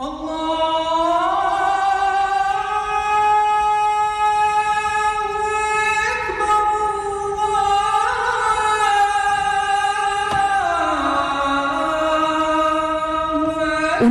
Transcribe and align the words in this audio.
Un 0.00 0.08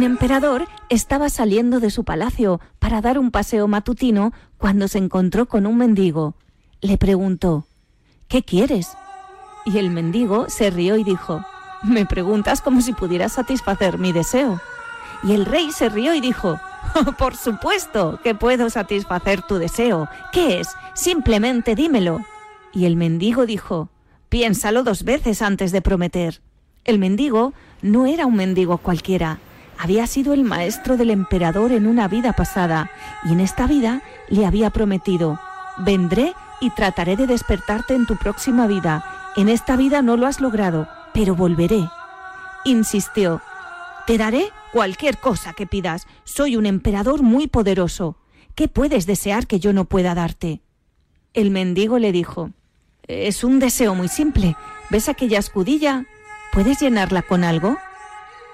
emperador 0.04 0.68
estaba 0.90 1.30
saliendo 1.30 1.80
de 1.80 1.90
su 1.90 2.04
palacio 2.04 2.62
para 2.78 3.02
dar 3.02 3.18
un 3.18 3.32
paseo 3.32 3.68
matutino 3.68 4.32
cuando 4.60 4.88
se 4.88 5.00
encontró 5.00 5.48
con 5.48 5.66
un 5.66 5.78
mendigo. 5.78 6.36
Le 6.82 7.00
preguntó, 7.00 7.66
¿Qué 8.28 8.44
quieres? 8.44 8.96
Y 9.66 9.80
el 9.80 9.90
mendigo 9.90 10.50
se 10.50 10.70
rió 10.70 10.98
y 10.98 11.04
dijo, 11.04 11.44
Me 11.82 12.06
preguntas 12.06 12.62
como 12.62 12.82
si 12.82 12.94
pudieras 12.94 13.32
satisfacer 13.32 13.98
mi 13.98 14.12
deseo. 14.12 14.62
Y 15.24 15.34
el 15.34 15.46
rey 15.46 15.72
se 15.72 15.90
rió 15.90 16.14
y 16.14 16.22
dijo, 16.22 16.60
oh, 16.96 17.12
Por 17.14 17.36
supuesto 17.36 18.20
que 18.24 18.36
puedo 18.36 18.70
satisfacer 18.70 19.42
tu 19.42 19.56
deseo. 19.56 20.08
¿Qué 20.32 20.60
es? 20.60 20.70
Simplemente 20.94 21.76
dímelo. 21.76 22.26
Y 22.74 22.86
el 22.86 22.96
mendigo 22.96 23.46
dijo, 23.46 23.90
Piénsalo 24.30 24.84
dos 24.84 25.04
veces 25.04 25.42
antes 25.42 25.72
de 25.72 25.82
prometer. 25.82 26.42
El 26.86 27.00
mendigo 27.00 27.54
no 27.82 28.06
era 28.06 28.26
un 28.26 28.36
mendigo 28.36 28.78
cualquiera. 28.78 29.40
Había 29.78 30.08
sido 30.08 30.34
el 30.34 30.44
maestro 30.44 30.98
del 30.98 31.10
emperador 31.10 31.72
en 31.72 31.88
una 31.88 32.08
vida 32.08 32.34
pasada 32.34 32.92
y 33.24 33.32
en 33.32 33.40
esta 33.40 33.66
vida 33.66 34.02
le 34.28 34.46
había 34.46 34.70
prometido, 34.72 35.40
vendré 35.78 36.34
y 36.60 36.70
trataré 36.72 37.16
de 37.16 37.28
despertarte 37.28 37.96
en 37.96 38.06
tu 38.06 38.18
próxima 38.18 38.68
vida. 38.68 39.04
En 39.38 39.48
esta 39.48 39.78
vida 39.78 40.02
no 40.02 40.18
lo 40.18 40.28
has 40.28 40.42
logrado, 40.42 40.88
pero 41.14 41.34
volveré. 41.34 41.90
Insistió, 42.66 43.42
te 44.06 44.18
daré 44.18 44.52
cualquier 44.72 45.18
cosa 45.18 45.54
que 45.54 45.68
pidas. 45.68 46.08
Soy 46.24 46.56
un 46.56 46.66
emperador 46.66 47.22
muy 47.22 47.48
poderoso. 47.48 48.18
¿Qué 48.56 48.68
puedes 48.68 49.06
desear 49.06 49.48
que 49.48 49.60
yo 49.60 49.74
no 49.74 49.86
pueda 49.86 50.16
darte? 50.16 50.62
El 51.34 51.52
mendigo 51.52 52.00
le 52.00 52.12
dijo, 52.12 52.52
es 53.08 53.44
un 53.44 53.60
deseo 53.60 53.96
muy 53.96 54.08
simple. 54.08 54.56
¿Ves 54.90 55.10
aquella 55.10 55.40
escudilla? 55.40 56.06
¿Puedes 56.52 56.80
llenarla 56.80 57.22
con 57.22 57.44
algo? 57.44 57.78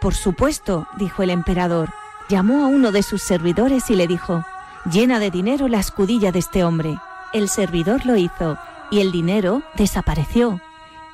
Por 0.02 0.13
supuesto, 0.13 0.88
dijo 0.97 1.23
el 1.23 1.30
emperador. 1.30 1.89
Llamó 2.29 2.63
a 2.63 2.67
uno 2.67 2.91
de 2.91 3.03
sus 3.03 3.22
servidores 3.22 3.89
y 3.89 3.95
le 3.95 4.07
dijo, 4.07 4.45
llena 4.91 5.19
de 5.19 5.31
dinero 5.31 5.67
la 5.67 5.79
escudilla 5.79 6.31
de 6.31 6.39
este 6.39 6.63
hombre. 6.63 6.97
El 7.33 7.50
servidor 7.50 8.05
lo 8.05 8.16
hizo 8.16 8.57
y 8.91 9.00
el 9.00 9.11
dinero 9.11 9.63
desapareció. 9.75 10.61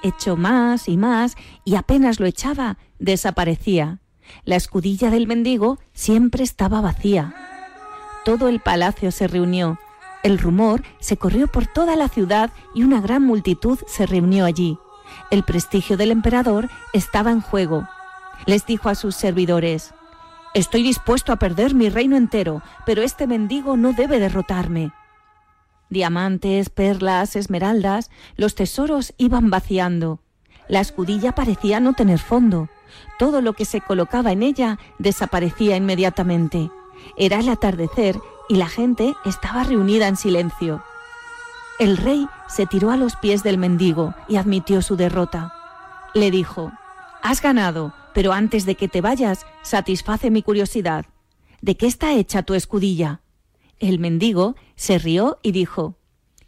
Echó 0.04 0.36
más 0.36 0.88
y 0.88 0.98
más 0.98 1.36
y 1.64 1.76
apenas 1.76 2.20
lo 2.20 2.26
echaba, 2.26 2.78
desaparecía. 3.00 4.00
La 4.46 4.56
escudilla 4.56 5.10
del 5.10 5.28
mendigo 5.28 5.80
siempre 5.94 6.44
estaba 6.44 6.82
vacía. 6.82 7.34
Todo 8.26 8.48
el 8.48 8.60
palacio 8.60 9.12
se 9.12 9.28
reunió. 9.28 9.80
El 10.24 10.38
rumor 10.38 10.84
se 11.00 11.18
corrió 11.18 11.48
por 11.48 11.68
toda 11.68 11.96
la 11.96 12.08
ciudad 12.08 12.52
y 12.76 12.84
una 12.84 13.02
gran 13.02 13.24
multitud 13.24 13.80
se 13.88 14.06
reunió 14.06 14.46
allí. 14.46 14.78
El 15.32 15.44
prestigio 15.44 15.98
del 15.98 16.12
emperador 16.12 16.70
estaba 16.94 17.32
en 17.32 17.42
juego. 17.42 17.88
Les 18.46 18.66
dijo 18.66 18.90
a 18.90 18.96
sus 18.96 19.16
servidores, 19.16 19.94
Estoy 20.54 20.84
dispuesto 20.84 21.32
a 21.32 21.38
perder 21.38 21.74
mi 21.74 21.90
reino 21.90 22.18
entero, 22.18 22.62
pero 22.86 23.02
este 23.02 23.26
mendigo 23.26 23.78
no 23.78 23.94
debe 23.94 24.20
derrotarme. 24.20 24.92
Diamantes, 25.90 26.70
perlas, 26.70 27.36
esmeraldas, 27.36 28.12
los 28.36 28.56
tesoros 28.56 29.14
iban 29.18 29.50
vaciando. 29.50 30.20
La 30.68 30.82
escudilla 30.82 31.34
parecía 31.34 31.80
no 31.80 31.94
tener 31.94 32.20
fondo. 32.20 32.70
Todo 33.20 33.42
lo 33.42 33.53
que 33.53 33.66
se 33.66 33.81
colocaba 33.81 34.31
en 34.31 34.44
ella 34.44 34.80
desaparecía 34.97 35.75
inmediatamente. 35.75 36.72
Era 37.18 37.40
el 37.40 37.50
atardecer 37.50 38.19
y 38.50 38.56
la 38.56 38.68
gente 38.68 39.16
estaba 39.25 39.63
reunida 39.63 40.07
en 40.07 40.18
silencio. 40.18 40.84
El 41.80 41.97
rey 41.97 42.28
se 42.47 42.66
tiró 42.66 42.91
a 42.91 42.97
los 42.97 43.16
pies 43.16 43.44
del 43.44 43.57
mendigo 43.57 44.13
y 44.28 44.35
admitió 44.35 44.81
su 44.81 44.96
derrota. 44.96 45.53
Le 46.13 46.30
dijo, 46.30 46.72
Has 47.24 47.41
ganado, 47.41 47.94
pero 48.13 48.34
antes 48.34 48.66
de 48.66 48.75
que 48.75 48.88
te 48.88 49.01
vayas, 49.01 49.46
satisface 49.62 50.31
mi 50.31 50.44
curiosidad. 50.44 51.06
¿De 51.62 51.78
qué 51.78 51.88
está 51.88 52.13
hecha 52.13 52.44
tu 52.44 52.53
escudilla? 52.53 53.22
El 53.80 54.00
mendigo 54.00 54.56
se 54.75 55.00
rió 55.00 55.40
y 55.41 55.53
dijo, 55.53 55.96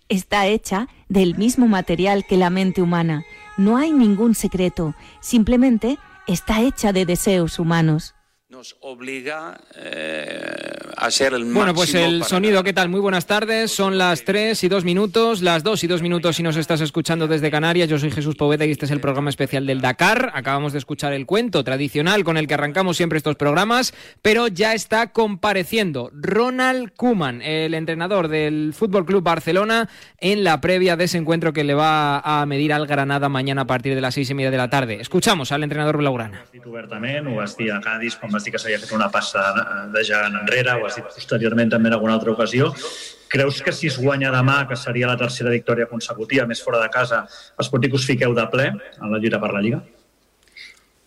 Está 0.09 0.47
hecha 0.47 0.87
del 1.09 1.35
mismo 1.35 1.67
material 1.67 2.25
que 2.27 2.37
la 2.37 2.49
mente 2.49 2.81
humana. 2.81 3.23
No 3.57 3.77
hay 3.77 3.91
ningún 3.91 4.35
secreto, 4.35 4.93
simplemente 5.21 5.97
está 6.27 6.61
hecha 6.61 6.93
de 6.93 7.05
deseos 7.05 7.59
humanos. 7.59 8.15
Nos 8.49 8.77
obliga 8.81 9.59
eh, 9.75 10.77
a 11.03 11.11
ser 11.11 11.33
el 11.33 11.43
Bueno, 11.43 11.73
pues 11.73 11.93
el 11.95 12.23
sonido, 12.23 12.63
¿qué 12.63 12.71
tal? 12.71 12.87
Muy 12.87 13.01
buenas 13.01 13.25
tardes. 13.25 13.71
Son 13.71 13.97
las 13.97 14.23
3 14.23 14.63
y 14.63 14.69
2 14.69 14.85
minutos, 14.85 15.41
las 15.41 15.61
2 15.61 15.83
y 15.83 15.87
2 15.87 16.01
minutos 16.01 16.37
si 16.37 16.43
nos 16.43 16.55
estás 16.55 16.79
escuchando 16.79 17.27
desde 17.27 17.51
Canarias. 17.51 17.89
Yo 17.89 17.99
soy 17.99 18.09
Jesús 18.09 18.35
Poveda 18.35 18.65
y 18.65 18.71
este 18.71 18.85
es 18.85 18.91
el 18.91 19.01
programa 19.01 19.29
especial 19.29 19.65
del 19.65 19.81
Dakar. 19.81 20.31
Acabamos 20.33 20.71
de 20.71 20.79
escuchar 20.79 21.11
el 21.11 21.25
cuento 21.25 21.61
tradicional 21.65 22.23
con 22.23 22.37
el 22.37 22.47
que 22.47 22.53
arrancamos 22.53 22.95
siempre 22.95 23.17
estos 23.17 23.35
programas, 23.35 23.93
pero 24.21 24.47
ya 24.47 24.73
está 24.73 25.11
compareciendo 25.11 26.09
Ronald 26.13 26.93
Koeman, 26.95 27.41
el 27.41 27.73
entrenador 27.73 28.29
del 28.29 28.73
Fútbol 28.73 29.05
Club 29.05 29.23
Barcelona, 29.23 29.89
en 30.19 30.45
la 30.45 30.61
previa 30.61 30.95
de 30.95 31.03
ese 31.03 31.17
encuentro 31.17 31.51
que 31.51 31.65
le 31.65 31.73
va 31.73 32.19
a 32.19 32.45
medir 32.45 32.71
al 32.71 32.87
Granada 32.87 33.27
mañana 33.27 33.63
a 33.63 33.67
partir 33.67 33.93
de 33.93 33.99
las 33.99 34.13
6 34.13 34.29
y 34.29 34.33
media 34.35 34.51
de 34.51 34.57
la 34.57 34.69
tarde. 34.69 34.99
Escuchamos 35.01 35.51
al 35.51 35.63
entrenador 35.63 35.97
blaugrana. 35.97 36.43
dir 38.43 38.51
que 38.51 38.59
s'havia 38.61 38.79
fet 38.79 38.91
una 38.95 39.09
passa 39.11 39.43
de 39.93 40.03
gegant 40.03 40.37
enrere, 40.41 40.75
ho 40.77 40.85
has 40.87 40.92
dit 40.97 41.09
posteriorment 41.15 41.73
també 41.73 41.89
en 41.91 41.97
alguna 41.97 42.15
altra 42.17 42.31
ocasió. 42.31 42.71
Creus 43.33 43.61
que 43.65 43.73
si 43.73 43.89
es 43.89 43.97
guanya 43.97 44.31
demà, 44.33 44.67
que 44.69 44.77
seria 44.77 45.09
la 45.09 45.17
tercera 45.17 45.49
victòria 45.49 45.89
consecutiva, 45.89 46.45
més 46.45 46.61
fora 46.61 46.81
de 46.83 46.89
casa, 46.93 47.23
es 47.59 47.69
pot 47.69 47.81
dir 47.81 47.89
que 47.89 47.97
us 47.97 48.05
fiqueu 48.05 48.35
de 48.37 48.45
ple 48.51 48.69
en 48.73 49.11
la 49.11 49.19
lluita 49.19 49.41
per 49.41 49.51
la 49.53 49.61
Lliga? 49.61 49.81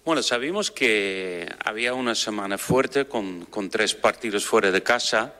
Bueno, 0.04 0.22
sabíamos 0.22 0.70
que 0.70 1.48
había 1.64 1.94
una 1.94 2.14
semana 2.14 2.58
fuerte 2.58 3.06
con, 3.06 3.44
con 3.46 3.70
tres 3.70 3.94
partidos 3.94 4.46
fuera 4.46 4.70
de 4.70 4.82
casa 4.82 5.34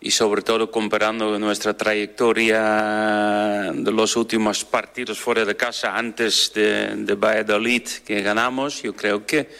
y 0.00 0.12
sobre 0.12 0.42
todo 0.42 0.70
comparando 0.70 1.38
nuestra 1.38 1.76
trayectoria 1.76 3.70
de 3.74 3.92
los 3.92 4.16
últimos 4.16 4.64
partidos 4.64 5.18
fuera 5.18 5.44
de 5.44 5.56
casa 5.56 5.96
antes 5.96 6.52
de, 6.54 6.94
de 6.96 7.14
Valladolid 7.14 7.82
que 8.06 8.22
ganamos, 8.22 8.80
yo 8.82 8.94
creo 8.94 9.26
que 9.26 9.50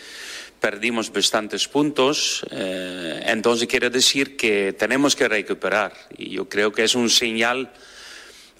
perdimos 0.60 1.10
bastantes 1.10 1.66
puntos, 1.66 2.44
eh, 2.50 3.22
entonces 3.26 3.66
quiere 3.66 3.90
decir 3.90 4.36
que 4.36 4.74
tenemos 4.74 5.16
que 5.16 5.26
recuperar 5.26 5.92
y 6.16 6.30
yo 6.30 6.48
creo 6.48 6.70
que 6.70 6.84
es 6.84 6.94
un 6.94 7.08
señal 7.08 7.72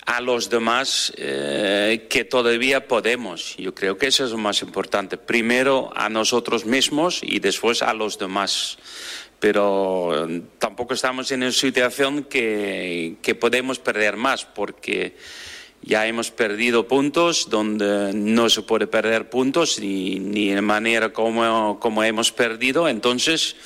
a 0.06 0.20
los 0.20 0.48
demás 0.48 1.12
eh, 1.16 2.06
que 2.08 2.24
todavía 2.24 2.88
podemos. 2.88 3.56
Yo 3.58 3.74
creo 3.74 3.98
que 3.98 4.06
eso 4.06 4.24
es 4.24 4.30
lo 4.30 4.38
más 4.38 4.62
importante. 4.62 5.18
Primero 5.18 5.92
a 5.94 6.08
nosotros 6.08 6.64
mismos 6.64 7.20
y 7.22 7.38
después 7.38 7.82
a 7.82 7.92
los 7.92 8.18
demás. 8.18 8.78
Pero 9.38 10.26
eh, 10.28 10.42
tampoco 10.58 10.94
estamos 10.94 11.30
en 11.32 11.42
una 11.42 11.52
situación 11.52 12.24
que, 12.24 13.16
que 13.22 13.34
podemos 13.34 13.78
perder 13.78 14.16
más 14.16 14.44
porque 14.44 15.16
ya 15.82 16.06
hemos 16.06 16.30
perdido 16.30 16.86
puntos 16.86 17.48
donde 17.48 18.12
no 18.12 18.48
se 18.50 18.62
puede 18.62 18.86
perder 18.86 19.30
puntos 19.30 19.78
ni, 19.78 20.18
ni 20.18 20.50
de 20.50 20.60
manera 20.62 21.12
como, 21.12 21.80
como 21.80 22.04
hemos 22.04 22.32
perdido. 22.32 22.88
Entonces, 22.88 23.56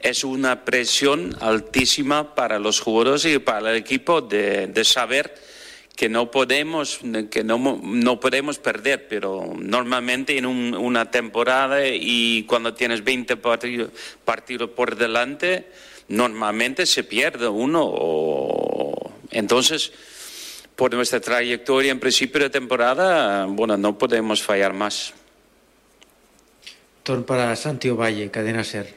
es 0.00 0.24
una 0.24 0.64
presión 0.64 1.36
altísima 1.40 2.34
para 2.34 2.58
los 2.58 2.80
jugadores 2.80 3.24
y 3.24 3.38
para 3.38 3.70
el 3.70 3.76
equipo 3.76 4.20
de, 4.20 4.68
de 4.68 4.84
saber 4.84 5.34
que 5.98 6.08
no 6.08 6.30
podemos 6.30 7.00
que 7.28 7.42
no, 7.42 7.80
no 7.82 8.20
podemos 8.20 8.60
perder, 8.60 9.08
pero 9.08 9.52
normalmente 9.58 10.38
en 10.38 10.46
una 10.46 11.10
temporada 11.10 11.88
y 11.88 12.44
cuando 12.44 12.72
tienes 12.72 13.02
20 13.02 13.36
partidos 13.38 13.90
partido 14.24 14.70
por 14.76 14.94
delante, 14.94 15.66
normalmente 16.06 16.86
se 16.86 17.02
pierde 17.02 17.48
uno. 17.48 17.82
O... 17.84 19.10
Entonces, 19.32 19.90
por 20.78 20.94
nuestra 20.94 21.18
trayectoria 21.18 21.90
en 21.90 21.98
principio 21.98 22.40
de 22.40 22.50
temporada, 22.50 23.46
bueno, 23.46 23.76
no 23.76 23.98
podemos 23.98 24.40
fallar 24.40 24.72
más. 24.72 25.12
Turn 27.02 27.24
para 27.24 27.56
Santiago 27.56 27.96
Valle, 27.96 28.30
Cadena 28.30 28.62
Ser. 28.62 28.94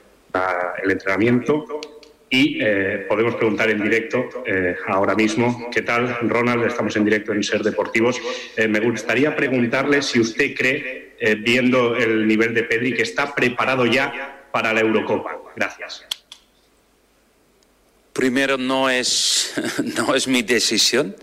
El 0.84 0.92
entrenamiento 0.92 1.82
y 2.30 2.60
eh, 2.62 3.08
podemos 3.10 3.34
preguntar 3.34 3.72
en 3.72 3.82
directo 3.82 4.30
eh, 4.46 4.76
ahora 4.90 5.16
mismo, 5.16 5.72
¿qué 5.72 5.82
tal, 5.82 6.20
Ronald? 6.30 6.66
Estamos 6.66 6.96
en 6.98 7.04
directo 7.04 7.34
en 7.34 7.44
Ser 7.44 7.64
Deportivos. 7.64 8.22
Eh, 8.56 8.68
me 8.68 8.80
gustaría 8.80 9.36
preguntarle 9.36 10.04
si 10.04 10.20
usted 10.20 10.54
cree, 10.56 11.16
eh, 11.20 11.34
viendo 11.34 11.96
el 11.96 12.28
nivel 12.28 12.54
de 12.54 12.62
Pedri, 12.62 12.94
que 12.94 13.02
está 13.02 13.34
preparado 13.34 13.88
ya 13.88 14.46
para 14.52 14.72
la 14.72 14.82
Eurocopa. 14.82 15.36
Gracias. 15.56 16.06
Primero, 18.14 18.60
no 18.60 18.88
es, 18.88 19.56
no 19.98 20.14
es 20.14 20.28
mi 20.28 20.44
decisión. 20.44 21.16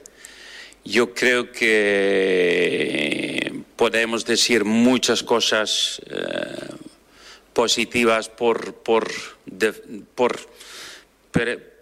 Yo 0.88 1.12
creo 1.12 1.52
que 1.52 3.52
podemos 3.76 4.24
decir 4.24 4.64
muchas 4.64 5.22
cosas 5.22 6.00
eh, 6.08 6.16
positivas 7.52 8.30
por, 8.30 8.72
por 8.76 9.06
por, 10.14 10.40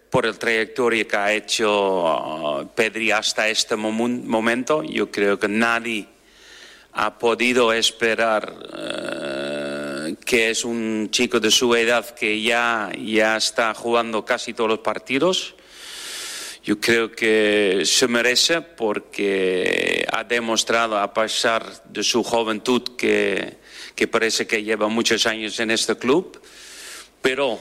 por, 0.09 0.25
el 0.25 0.37
trayectoria 0.37 1.07
que 1.07 1.15
ha 1.15 1.31
hecho 1.31 2.69
Pedri 2.75 3.11
hasta 3.11 3.47
este 3.47 3.77
momento. 3.77 4.83
Yo 4.83 5.09
creo 5.09 5.39
que 5.39 5.47
nadie 5.47 6.05
ha 6.91 7.17
podido 7.17 7.71
esperar 7.71 8.53
eh, 8.77 10.15
que 10.25 10.49
es 10.49 10.65
un 10.65 11.07
chico 11.11 11.39
de 11.39 11.51
su 11.51 11.73
edad 11.75 12.13
que 12.13 12.41
ya, 12.41 12.91
ya 13.01 13.37
está 13.37 13.73
jugando 13.73 14.25
casi 14.25 14.53
todos 14.53 14.69
los 14.69 14.79
partidos. 14.79 15.55
Yo 16.67 16.81
creo 16.81 17.13
que 17.13 17.83
se 17.85 18.09
merece 18.09 18.59
porque 18.59 20.05
ha 20.11 20.25
demostrado, 20.25 20.99
a 20.99 21.13
pesar 21.13 21.81
de 21.85 22.03
su 22.03 22.23
juventud, 22.23 22.81
que, 22.97 23.55
que 23.95 24.05
parece 24.09 24.45
que 24.45 24.61
lleva 24.61 24.89
muchos 24.89 25.25
años 25.27 25.57
en 25.61 25.71
este 25.71 25.97
club, 25.97 26.37
pero 27.21 27.57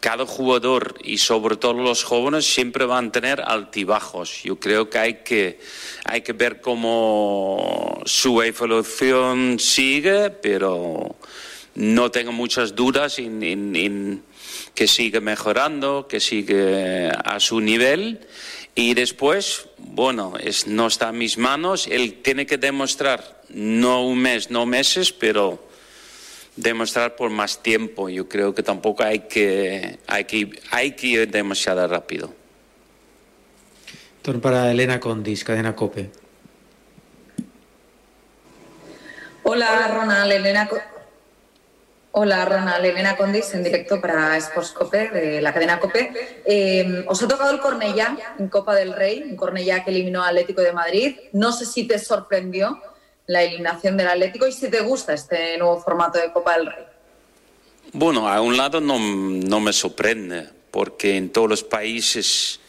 cada 0.00 0.26
jugador 0.26 0.96
y 1.04 1.18
sobre 1.18 1.56
todo 1.56 1.74
los 1.74 2.02
jóvenes 2.02 2.44
siempre 2.44 2.86
van 2.86 3.06
a 3.06 3.12
tener 3.12 3.40
altibajos. 3.40 4.42
Yo 4.42 4.58
creo 4.58 4.90
que 4.90 4.98
hay 4.98 5.14
que, 5.22 5.60
hay 6.04 6.22
que 6.22 6.32
ver 6.32 6.60
cómo 6.60 8.02
su 8.04 8.42
evolución 8.42 9.60
sigue, 9.60 10.30
pero 10.30 11.14
no 11.76 12.10
tengo 12.10 12.32
muchas 12.32 12.74
dudas 12.74 13.20
en, 13.20 14.24
que 14.74 14.86
sigue 14.86 15.20
mejorando, 15.20 16.06
que 16.08 16.20
sigue 16.20 17.10
a 17.10 17.40
su 17.40 17.60
nivel. 17.60 18.26
Y 18.74 18.94
después, 18.94 19.68
bueno, 19.78 20.34
es, 20.40 20.66
no 20.66 20.86
está 20.86 21.10
en 21.10 21.18
mis 21.18 21.36
manos, 21.36 21.86
él 21.86 22.20
tiene 22.22 22.46
que 22.46 22.56
demostrar 22.56 23.42
no 23.50 24.06
un 24.06 24.18
mes, 24.18 24.50
no 24.50 24.64
meses, 24.64 25.12
pero 25.12 25.62
demostrar 26.56 27.16
por 27.16 27.30
más 27.30 27.62
tiempo. 27.62 28.08
Yo 28.08 28.28
creo 28.28 28.54
que 28.54 28.62
tampoco 28.62 29.02
hay 29.02 29.20
que, 29.20 29.98
hay 30.06 30.24
que, 30.24 30.60
hay 30.70 30.92
que 30.92 31.06
ir 31.06 31.30
demasiado 31.30 31.86
rápido. 31.86 32.32
Turno 34.22 34.40
para 34.40 34.70
Elena 34.70 35.00
Condis, 35.00 35.44
Cadena 35.44 35.74
Cope. 35.74 36.10
Hola, 39.42 39.88
Ronald. 39.88 40.32
Elena, 40.32 40.68
Hola, 42.14 42.44
Ronald. 42.44 42.84
Elena 42.84 43.16
Condis, 43.16 43.54
en 43.54 43.64
directo 43.64 43.98
para 43.98 44.36
Sports 44.36 44.72
Cope, 44.72 45.08
de 45.08 45.40
la 45.40 45.54
cadena 45.54 45.80
Cope. 45.80 46.12
Eh, 46.44 47.04
os 47.08 47.22
ha 47.22 47.26
tocado 47.26 47.50
el 47.52 47.58
Cornellá 47.58 48.16
en 48.38 48.48
Copa 48.48 48.74
del 48.74 48.92
Rey, 48.92 49.22
un 49.30 49.34
Cornellá 49.34 49.82
que 49.82 49.90
eliminó 49.90 50.22
al 50.22 50.36
Atlético 50.36 50.60
de 50.60 50.72
Madrid. 50.72 51.16
No 51.32 51.52
sé 51.52 51.64
si 51.64 51.84
te 51.84 51.98
sorprendió 51.98 52.78
la 53.26 53.42
eliminación 53.42 53.96
del 53.96 54.08
Atlético 54.08 54.46
y 54.46 54.52
si 54.52 54.68
te 54.68 54.80
gusta 54.80 55.14
este 55.14 55.56
nuevo 55.56 55.80
formato 55.80 56.18
de 56.18 56.30
Copa 56.32 56.58
del 56.58 56.66
Rey. 56.66 56.84
Bueno, 57.94 58.28
a 58.28 58.42
un 58.42 58.58
lado 58.58 58.82
no, 58.82 58.98
no 58.98 59.60
me 59.60 59.72
sorprende, 59.72 60.50
porque 60.70 61.16
en 61.16 61.30
todos 61.30 61.48
los 61.48 61.62
países 61.62 62.60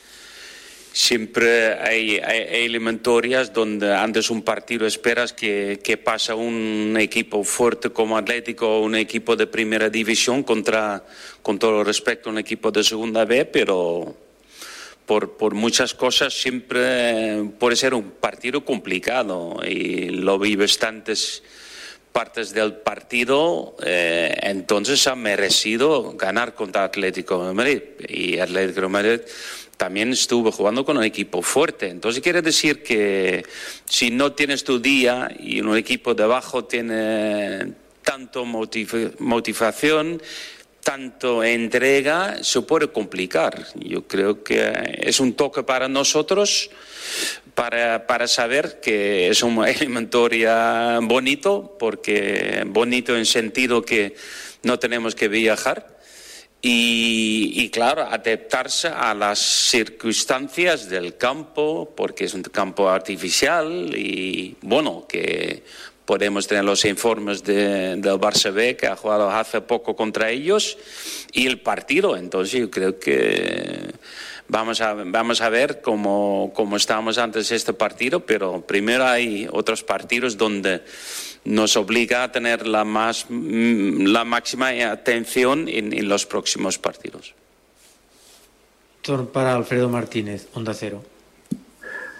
siempre 0.93 1.73
hay, 1.73 2.19
hay, 2.19 2.65
eliminatorias 2.65 3.51
donde 3.51 3.93
antes 3.93 4.29
un 4.29 4.43
partido 4.43 4.85
esperas 4.85 5.33
que, 5.33 5.79
que 5.83 5.97
pasa 5.97 6.35
un 6.35 6.95
equipo 6.99 7.43
fuerte 7.43 7.89
como 7.89 8.15
Atlético 8.15 8.77
o 8.77 8.81
un 8.81 8.95
equipo 8.95 9.35
de 9.35 9.47
primera 9.47 9.89
división 9.89 10.43
contra, 10.43 11.03
con 11.41 11.57
todo 11.57 11.83
respeto, 11.83 12.29
un 12.29 12.37
equipo 12.37 12.71
de 12.71 12.83
segunda 12.83 13.25
B, 13.25 13.45
pero 13.45 14.15
por, 15.07 15.35
por, 15.35 15.55
muchas 15.55 15.95
cosas 15.95 16.33
siempre 16.33 17.43
puede 17.59 17.75
ser 17.75 17.95
un 17.95 18.11
partido 18.11 18.63
complicado 18.63 19.57
y 19.67 20.09
lo 20.09 20.37
vi 20.37 20.55
bastantes 20.55 21.43
partes 22.13 22.53
del 22.53 22.75
partido, 22.75 23.75
eh, 23.83 24.37
entonces 24.43 25.07
ha 25.07 25.15
merecido 25.15 26.13
ganar 26.13 26.53
contra 26.53 26.83
Atlético 26.83 27.45
de 27.47 27.53
Madrid. 27.53 27.81
Y 28.07 28.37
Atlético 28.37 28.81
de 28.81 28.87
Madrid 28.87 29.21
también 29.77 30.11
estuvo 30.11 30.51
jugando 30.51 30.85
con 30.85 30.97
un 30.97 31.03
equipo 31.03 31.41
fuerte. 31.41 31.89
Entonces 31.89 32.21
quiere 32.21 32.41
decir 32.41 32.83
que 32.83 33.43
si 33.85 34.11
no 34.11 34.33
tienes 34.33 34.63
tu 34.63 34.79
día 34.79 35.29
y 35.39 35.61
un 35.61 35.75
equipo 35.77 36.13
de 36.13 36.23
abajo 36.23 36.65
tiene 36.65 37.73
tanto 38.03 38.45
motivación, 38.45 40.21
tanto 40.83 41.43
entrega, 41.43 42.43
se 42.43 42.61
puede 42.61 42.89
complicar. 42.89 43.65
Yo 43.75 44.05
creo 44.07 44.43
que 44.43 44.99
es 44.99 45.19
un 45.19 45.33
toque 45.33 45.63
para 45.63 45.87
nosotros 45.87 46.69
para, 47.53 48.07
para 48.07 48.27
saber 48.27 48.79
que 48.81 49.29
es 49.29 49.43
una 49.43 49.69
eliminatoria 49.69 50.99
bonito, 51.01 51.75
porque 51.79 52.63
bonito 52.67 53.15
en 53.15 53.25
sentido 53.25 53.83
que 53.83 54.15
no 54.63 54.79
tenemos 54.79 55.15
que 55.15 55.27
viajar. 55.27 55.92
Y, 56.65 57.69
claro, 57.71 58.03
adaptarse 58.03 58.87
a 58.87 59.13
las 59.13 59.37
circunstancias 59.37 60.87
del 60.87 61.17
campo, 61.17 61.91
porque 61.93 62.23
es 62.23 62.33
un 62.33 62.43
campo 62.43 62.89
artificial 62.89 63.93
y 63.93 64.55
bueno, 64.61 65.05
que 65.05 65.63
Podemos 66.05 66.47
tener 66.47 66.65
los 66.65 66.83
informes 66.83 67.45
de, 67.45 67.95
del 67.95 68.19
Barça 68.19 68.51
B, 68.51 68.75
que 68.75 68.87
ha 68.87 68.95
jugado 68.97 69.31
hace 69.31 69.61
poco 69.61 69.95
contra 69.95 70.29
ellos, 70.29 70.77
y 71.31 71.47
el 71.47 71.61
partido. 71.61 72.17
Entonces, 72.17 72.59
yo 72.59 72.69
creo 72.69 72.99
que 72.99 73.93
vamos 74.49 74.81
a, 74.81 74.93
vamos 74.95 75.39
a 75.39 75.47
ver 75.47 75.79
cómo, 75.81 76.51
cómo 76.53 76.75
estábamos 76.75 77.17
antes 77.17 77.47
de 77.47 77.55
este 77.55 77.71
partido, 77.71 78.19
pero 78.25 78.59
primero 78.67 79.05
hay 79.05 79.47
otros 79.49 79.81
partidos 79.81 80.35
donde 80.35 80.81
nos 81.45 81.75
obliga 81.77 82.23
a 82.23 82.31
tener 82.31 82.67
la, 82.67 82.85
más, 82.85 83.25
la 83.29 84.23
máxima 84.23 84.69
atención 84.91 85.67
en, 85.67 85.93
en 85.93 86.07
los 86.07 86.25
próximos 86.25 86.77
partidos. 86.77 87.35
Para 89.33 89.55
Alfredo 89.55 89.89
Martínez, 89.89 90.47
Onda 90.53 90.73
Cero. 90.73 91.03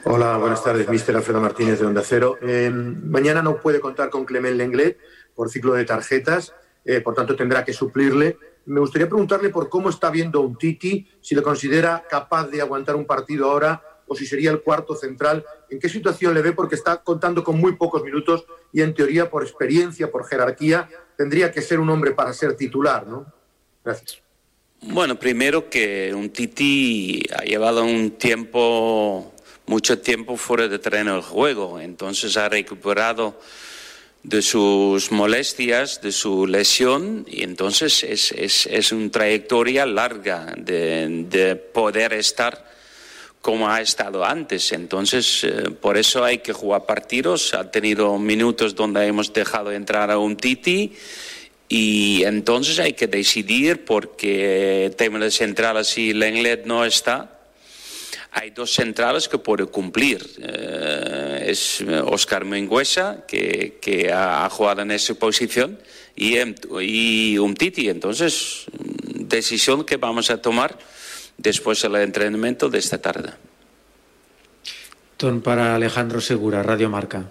Hola, 0.06 0.36
buenas 0.38 0.62
tardes, 0.62 0.90
mister 0.90 1.16
Alfredo 1.16 1.40
Martínez 1.40 1.80
de 1.80 1.86
Onda 1.86 2.04
Cero. 2.06 2.38
Eh, 2.42 2.70
mañana 2.70 3.42
no 3.42 3.62
puede 3.62 3.80
contar 3.80 4.10
con 4.10 4.26
Clement 4.26 4.58
Lenglet 4.58 4.98
por 5.34 5.50
ciclo 5.50 5.74
de 5.76 5.86
tarjetas, 5.86 6.54
eh, 6.84 7.00
por 7.00 7.16
tanto 7.16 7.38
tendrá 7.38 7.64
que 7.64 7.72
suplirle. 7.72 8.38
Me 8.66 8.82
gustaría 8.82 9.08
preguntarle 9.08 9.48
por 9.48 9.70
cómo 9.70 9.90
está 9.90 10.10
viendo 10.10 10.42
un 10.42 10.58
Titi, 10.58 11.08
si 11.22 11.36
le 11.36 11.42
considera 11.42 12.04
capaz 12.10 12.48
de 12.48 12.60
aguantar 12.60 12.98
un 12.98 13.06
partido 13.06 13.50
ahora 13.50 13.82
o 14.06 14.14
si 14.14 14.26
sería 14.26 14.52
el 14.52 14.62
cuarto 14.62 14.94
central. 14.94 15.46
¿En 15.70 15.80
qué 15.80 15.88
situación 15.88 16.34
le 16.34 16.42
ve? 16.42 16.52
Porque 16.52 16.76
está 16.76 17.02
contando 17.02 17.42
con 17.42 17.58
muy 17.58 17.78
pocos 17.78 18.04
minutos 18.04 18.46
y 18.74 18.82
en 18.82 18.94
teoría 18.94 19.30
por 19.30 19.44
experiencia, 19.44 20.12
por 20.12 20.26
jerarquía, 20.26 20.90
tendría 21.16 21.52
que 21.52 21.62
ser 21.62 21.80
un 21.80 21.90
hombre 21.90 22.12
para 22.12 22.34
ser 22.34 22.58
titular, 22.58 23.08
¿no? 23.08 23.26
Gracias. 23.86 24.20
Bueno, 24.82 25.18
primero 25.18 25.70
que 25.70 26.14
un 26.14 26.32
Titi 26.32 27.24
ha 27.38 27.44
llevado 27.44 27.86
un 27.86 28.12
tiempo 28.12 29.34
mucho 29.66 30.00
tiempo 30.00 30.36
fuera 30.36 30.68
de 30.68 30.80
terreno 30.80 31.14
del 31.14 31.22
juego, 31.22 31.80
entonces 31.80 32.36
ha 32.36 32.50
recuperado 32.50 33.40
de 34.24 34.42
sus 34.42 35.12
molestias, 35.12 36.02
de 36.02 36.12
su 36.12 36.48
lesión, 36.48 37.26
y 37.30 37.44
entonces 37.44 38.04
es, 38.04 38.32
es, 38.32 38.66
es 38.66 38.92
una 38.92 39.12
trayectoria 39.12 39.86
larga 39.86 40.54
de, 40.58 41.26
de, 41.30 41.56
poder 41.56 42.14
estar 42.14 42.73
como 43.44 43.68
ha 43.68 43.82
estado 43.82 44.24
antes. 44.24 44.72
Entonces, 44.72 45.44
eh, 45.44 45.70
por 45.70 45.98
eso 45.98 46.24
hay 46.24 46.38
que 46.38 46.54
jugar 46.54 46.86
partidos. 46.86 47.54
Ha 47.54 47.70
tenido 47.70 48.18
minutos 48.18 48.74
donde 48.74 49.06
hemos 49.06 49.34
dejado 49.34 49.74
entrar 49.74 50.10
a 50.12 50.18
un 50.18 50.38
Titi. 50.38 50.94
Y 51.68 52.24
entonces 52.24 52.80
hay 52.80 52.94
que 52.94 53.08
decidir 53.08 53.84
porque 53.84 54.86
el 54.86 54.96
tema 54.96 55.20
de 55.20 55.30
central 55.30 55.76
así 55.76 56.14
Lenglet 56.14 56.66
no 56.66 56.86
está, 56.86 57.42
hay 58.32 58.52
dos 58.52 58.74
centrales 58.74 59.28
que 59.28 59.38
puede 59.38 59.66
cumplir. 59.66 60.26
Eh, 60.42 61.46
es 61.48 61.84
Oscar 62.06 62.46
Menguesa, 62.46 63.26
que, 63.28 63.78
que 63.82 64.10
ha, 64.10 64.50
jugado 64.50 64.84
en 64.84 64.92
esa 64.92 65.16
posición, 65.16 65.78
y, 66.16 66.38
y 66.80 67.38
Umtiti. 67.38 67.90
Entonces, 67.90 68.68
decisión 68.72 69.84
que 69.84 69.98
vamos 69.98 70.30
a 70.30 70.42
tomar 70.42 70.78
después 71.38 71.82
del 71.82 71.96
entrenamiento 71.96 72.70
de 72.70 72.80
esta 72.80 73.00
tarde. 73.00 73.32
Ton 75.18 75.42
para 75.42 75.76
Alejandro 75.76 76.22
Segura, 76.22 76.64
Radio 76.64 76.90
Marca. 76.90 77.24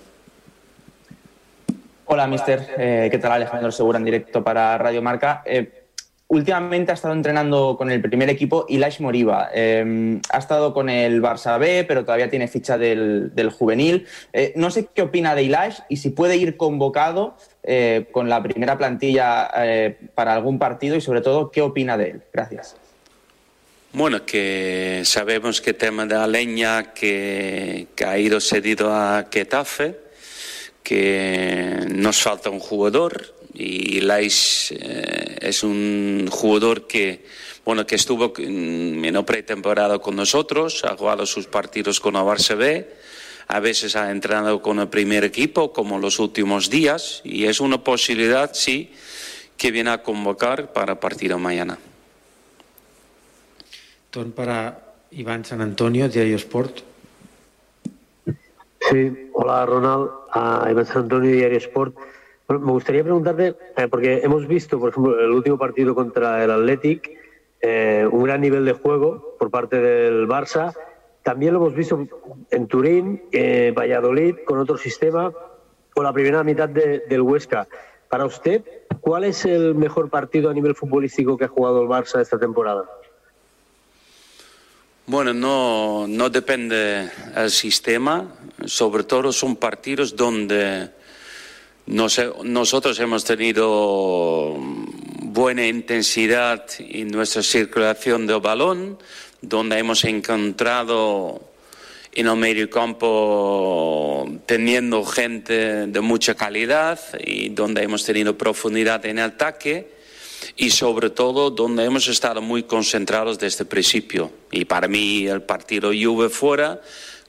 Hola, 2.06 2.26
mister. 2.26 2.74
Eh, 2.78 3.08
¿Qué 3.10 3.18
tal, 3.18 3.32
Alejandro 3.32 3.72
Segura, 3.72 3.98
en 3.98 4.04
directo 4.04 4.44
para 4.44 4.76
Radio 4.78 5.02
Marca? 5.02 5.42
Eh, 5.46 5.82
últimamente 6.28 6.90
ha 6.90 6.94
estado 6.94 7.12
entrenando 7.12 7.76
con 7.76 7.90
el 7.90 8.00
primer 8.00 8.30
equipo 8.30 8.64
Ilash 8.68 9.00
Moriba. 9.00 9.50
Eh, 9.52 10.18
ha 10.30 10.38
estado 10.38 10.72
con 10.72 10.88
el 10.88 11.20
Barça 11.20 11.58
B, 11.58 11.84
pero 11.86 12.04
todavía 12.04 12.30
tiene 12.30 12.48
ficha 12.48 12.78
del, 12.78 13.34
del 13.34 13.50
juvenil. 13.50 14.06
Eh, 14.32 14.52
no 14.56 14.70
sé 14.70 14.88
qué 14.94 15.02
opina 15.02 15.34
de 15.34 15.42
Ilash 15.42 15.80
y 15.90 15.98
si 15.98 16.10
puede 16.10 16.36
ir 16.36 16.56
convocado 16.56 17.36
eh, 17.62 18.08
con 18.12 18.28
la 18.30 18.42
primera 18.42 18.78
plantilla 18.78 19.50
eh, 19.56 19.98
para 20.14 20.32
algún 20.32 20.58
partido 20.58 20.96
y 20.96 21.02
sobre 21.02 21.20
todo 21.20 21.50
qué 21.50 21.60
opina 21.60 21.98
de 21.98 22.10
él. 22.10 22.22
Gracias. 22.32 22.76
Bueno, 23.94 24.24
que 24.24 25.02
sabemos 25.04 25.60
que 25.60 25.74
tema 25.74 26.06
de 26.06 26.14
la 26.14 26.26
leña 26.26 26.94
que, 26.94 27.88
ha 28.06 28.18
ido 28.18 28.40
cedido 28.40 28.90
a 28.90 29.26
Getafe, 29.30 29.98
que 30.82 31.76
nos 31.90 32.22
falta 32.22 32.48
un 32.48 32.58
jugador 32.58 33.34
y 33.52 34.00
Lais 34.00 34.72
eh, 34.72 35.36
es 35.42 35.62
un 35.62 36.26
jugador 36.30 36.86
que, 36.86 37.26
bueno, 37.66 37.86
que 37.86 37.96
estuvo 37.96 38.32
en 38.38 38.98
pretemporada 39.26 39.98
con 39.98 40.16
nosotros, 40.16 40.84
ha 40.86 40.96
jugado 40.96 41.26
sus 41.26 41.46
partidos 41.46 42.00
con 42.00 42.16
el 42.16 42.22
B, 42.54 42.88
a 43.46 43.60
veces 43.60 43.94
ha 43.94 44.10
entrenado 44.10 44.62
con 44.62 44.80
el 44.80 44.88
primer 44.88 45.22
equipo, 45.22 45.74
como 45.74 45.98
los 45.98 46.18
últimos 46.18 46.70
días, 46.70 47.20
y 47.24 47.44
es 47.44 47.60
una 47.60 47.84
posibilidad, 47.84 48.54
sí, 48.54 48.90
que 49.58 49.70
viene 49.70 49.90
a 49.90 50.02
convocar 50.02 50.72
para 50.72 50.98
partir 50.98 51.30
mañana. 51.36 51.78
Torn 54.12 54.30
para 54.32 54.92
Iván 55.10 55.42
San 55.46 55.62
Antonio, 55.62 56.06
Diario 56.06 56.36
Sport. 56.36 56.80
Sí, 58.78 59.30
hola 59.32 59.64
Ronald, 59.64 60.10
a 60.30 60.68
Iván 60.70 60.84
San 60.84 61.04
Antonio, 61.04 61.30
Diario 61.32 61.56
Sport. 61.56 61.96
Me 62.46 62.58
gustaría 62.58 63.02
preguntarte, 63.02 63.56
eh, 63.74 63.88
porque 63.88 64.20
hemos 64.22 64.46
visto, 64.46 64.78
por 64.78 64.90
ejemplo, 64.90 65.18
el 65.18 65.30
último 65.30 65.56
partido 65.56 65.94
contra 65.94 66.44
el 66.44 66.50
Athletic, 66.50 67.10
eh, 67.62 68.06
un 68.10 68.24
gran 68.24 68.42
nivel 68.42 68.66
de 68.66 68.74
juego 68.74 69.34
por 69.38 69.50
parte 69.50 69.80
del 69.80 70.28
Barça. 70.28 70.74
También 71.22 71.54
lo 71.54 71.60
hemos 71.60 71.74
visto 71.74 72.06
en 72.50 72.66
Turín, 72.66 73.22
eh, 73.32 73.72
Valladolid, 73.74 74.36
con 74.44 74.58
otro 74.58 74.76
sistema, 74.76 75.32
o 75.94 76.02
la 76.02 76.12
primera 76.12 76.44
mitad 76.44 76.68
de, 76.68 77.02
del 77.08 77.22
Huesca. 77.22 77.66
Para 78.10 78.26
usted, 78.26 78.62
¿cuál 79.00 79.24
es 79.24 79.46
el 79.46 79.74
mejor 79.74 80.10
partido 80.10 80.50
a 80.50 80.52
nivel 80.52 80.74
futbolístico 80.74 81.38
que 81.38 81.46
ha 81.46 81.48
jugado 81.48 81.80
el 81.80 81.88
Barça 81.88 82.20
esta 82.20 82.38
temporada? 82.38 82.84
Bueno, 85.04 85.34
no, 85.34 86.06
no 86.06 86.30
depende 86.30 87.10
del 87.34 87.50
sistema, 87.50 88.32
sobre 88.66 89.02
todo 89.02 89.32
son 89.32 89.56
partidos 89.56 90.14
donde 90.14 90.90
nos, 91.86 92.20
nosotros 92.44 93.00
hemos 93.00 93.24
tenido 93.24 94.54
buena 95.22 95.66
intensidad 95.66 96.64
en 96.78 97.08
nuestra 97.08 97.42
circulación 97.42 98.28
del 98.28 98.38
balón, 98.38 98.96
donde 99.40 99.76
hemos 99.76 100.04
encontrado 100.04 101.50
en 102.12 102.28
el 102.28 102.36
medio 102.36 102.70
campo 102.70 104.24
teniendo 104.46 105.04
gente 105.04 105.88
de 105.88 106.00
mucha 106.00 106.36
calidad 106.36 107.00
y 107.18 107.48
donde 107.48 107.82
hemos 107.82 108.04
tenido 108.04 108.38
profundidad 108.38 109.04
en 109.06 109.18
el 109.18 109.24
ataque 109.24 110.01
y 110.56 110.70
sobre 110.70 111.10
todo 111.10 111.50
donde 111.50 111.84
hemos 111.84 112.08
estado 112.08 112.42
muy 112.42 112.64
concentrados 112.64 113.38
desde 113.38 113.64
el 113.64 113.68
principio. 113.68 114.30
Y 114.50 114.64
para 114.64 114.88
mí 114.88 115.26
el 115.26 115.42
partido 115.42 115.90
Juve 115.90 116.28
fuera, 116.28 116.80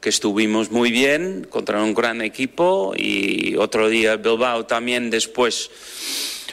que 0.03 0.09
estuvimos 0.09 0.69
muy 0.69 0.91
bien 0.91 1.47
contra 1.49 1.81
un 1.81 1.93
gran 1.93 2.21
equipo 2.21 2.93
y 2.95 3.55
otro 3.55 3.87
día 3.87 4.17
Bilbao 4.17 4.65
también 4.65 5.09
después 5.09 5.71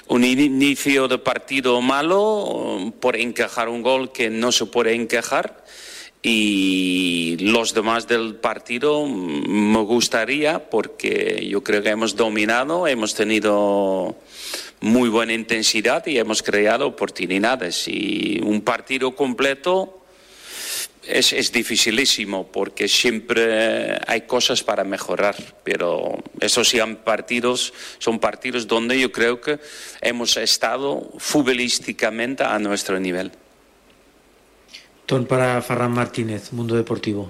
un 0.07 0.23
inicio 0.23 1.09
de 1.09 1.19
partido 1.19 1.81
malo 1.81 2.93
por 3.01 3.17
encajar 3.17 3.69
un 3.69 3.83
gol 3.83 4.13
que 4.13 4.31
no 4.31 4.53
se 4.53 4.67
puede 4.67 4.95
encajar 4.95 5.65
y 6.23 7.39
los 7.41 7.75
demás 7.75 8.07
del 8.07 8.37
partido 8.37 9.07
me 9.07 9.81
gustaría 9.83 10.71
porque 10.71 11.45
yo 11.49 11.65
creo 11.65 11.83
que 11.83 11.89
hemos 11.89 12.15
dominado, 12.15 12.87
hemos 12.87 13.15
tenido 13.15 14.17
muy 14.81 15.09
buena 15.09 15.33
intensidad 15.33 16.07
y 16.07 16.19
hemos 16.19 16.43
creado 16.43 16.87
oportunidades 16.87 17.87
y 17.87 18.41
un 18.43 18.63
partido 18.63 19.15
completo 19.15 20.01
es, 21.03 21.33
es, 21.33 21.53
dificilísimo 21.53 22.47
porque 22.47 22.89
siempre 22.89 23.99
hay 24.07 24.23
cosas 24.23 24.63
para 24.63 24.85
mejorar, 24.85 25.35
pero 25.65 26.23
esos 26.41 26.69
son 26.69 26.97
partidos, 26.97 27.73
son 27.99 28.19
partidos 28.19 28.67
donde 28.67 28.99
yo 28.99 29.11
creo 29.11 29.41
que 29.41 29.59
hemos 30.01 30.37
estado 30.37 31.11
futbolísticamente 31.19 32.45
a 32.45 32.59
nuestro 32.59 33.01
nivel. 33.01 33.33
Ton 35.07 35.27
para 35.27 35.61
Ferran 35.61 35.93
Martínez, 35.93 36.53
Mundo 36.53 36.77
Deportivo. 36.77 37.29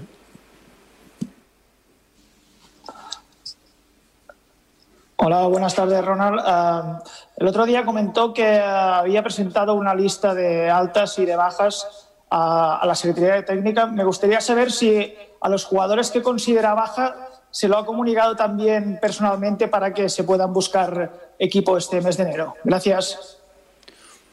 Hola, 5.23 5.47
buenas 5.49 5.75
tardes, 5.75 6.03
Ronald. 6.03 6.41
Uh, 6.41 6.99
el 7.41 7.49
otro 7.49 7.65
día 7.65 7.87
comentó 7.87 8.35
que 8.35 8.59
había 8.61 9.23
presentado 9.23 9.73
una 9.75 9.95
lista 9.95 10.35
de 10.35 10.69
altas 10.69 11.19
y 11.19 11.25
de 11.25 11.37
bajas 11.37 12.07
a, 12.29 12.77
a, 12.77 12.87
la 12.87 12.95
Secretaría 12.95 13.37
de 13.37 13.43
Técnica. 13.45 13.87
Me 13.87 14.05
gustaría 14.05 14.43
saber 14.43 14.71
si 14.71 15.15
a 15.41 15.49
los 15.49 15.65
jugadores 15.65 16.11
que 16.11 16.21
considera 16.21 16.75
baja 16.75 17.29
se 17.51 17.67
lo 17.67 17.79
ha 17.79 17.87
comunicado 17.87 18.37
también 18.37 18.99
personalmente 19.01 19.69
para 19.69 19.95
que 19.95 20.11
se 20.11 20.23
puedan 20.25 20.53
buscar 20.53 21.35
equipo 21.39 21.79
este 21.79 22.03
mes 22.03 22.19
de 22.19 22.25
enero. 22.25 22.57
Gracias. 22.63 23.39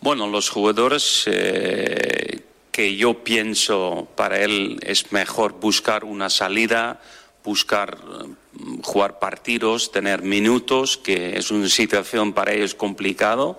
Bueno, 0.02 0.28
los 0.28 0.50
jugadores 0.50 1.24
eh, 1.28 2.44
que 2.74 2.98
yo 2.98 3.24
pienso 3.24 4.10
para 4.16 4.40
él 4.42 4.80
es 4.84 5.14
mejor 5.14 5.54
buscar 5.54 6.04
una 6.04 6.30
salida, 6.30 7.00
buscar 7.48 7.98
mm, 7.98 8.82
jugar 8.82 9.20
partidos, 9.20 9.92
tener 9.92 10.22
minutos, 10.22 10.98
que 10.98 11.38
es 11.38 11.50
una 11.50 11.70
situación 11.70 12.34
para 12.34 12.51
ellos 12.51 12.75
complicado. 12.75 13.58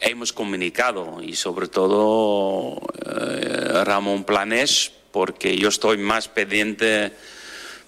Hemos 0.00 0.32
comunicado 0.32 1.22
y 1.22 1.34
sobre 1.36 1.68
todo 1.68 2.80
eh, 3.06 3.84
Ramón 3.84 4.24
Planés, 4.24 4.90
porque 5.12 5.56
yo 5.56 5.68
estoy 5.68 5.98
más 5.98 6.26
pendiente 6.28 7.12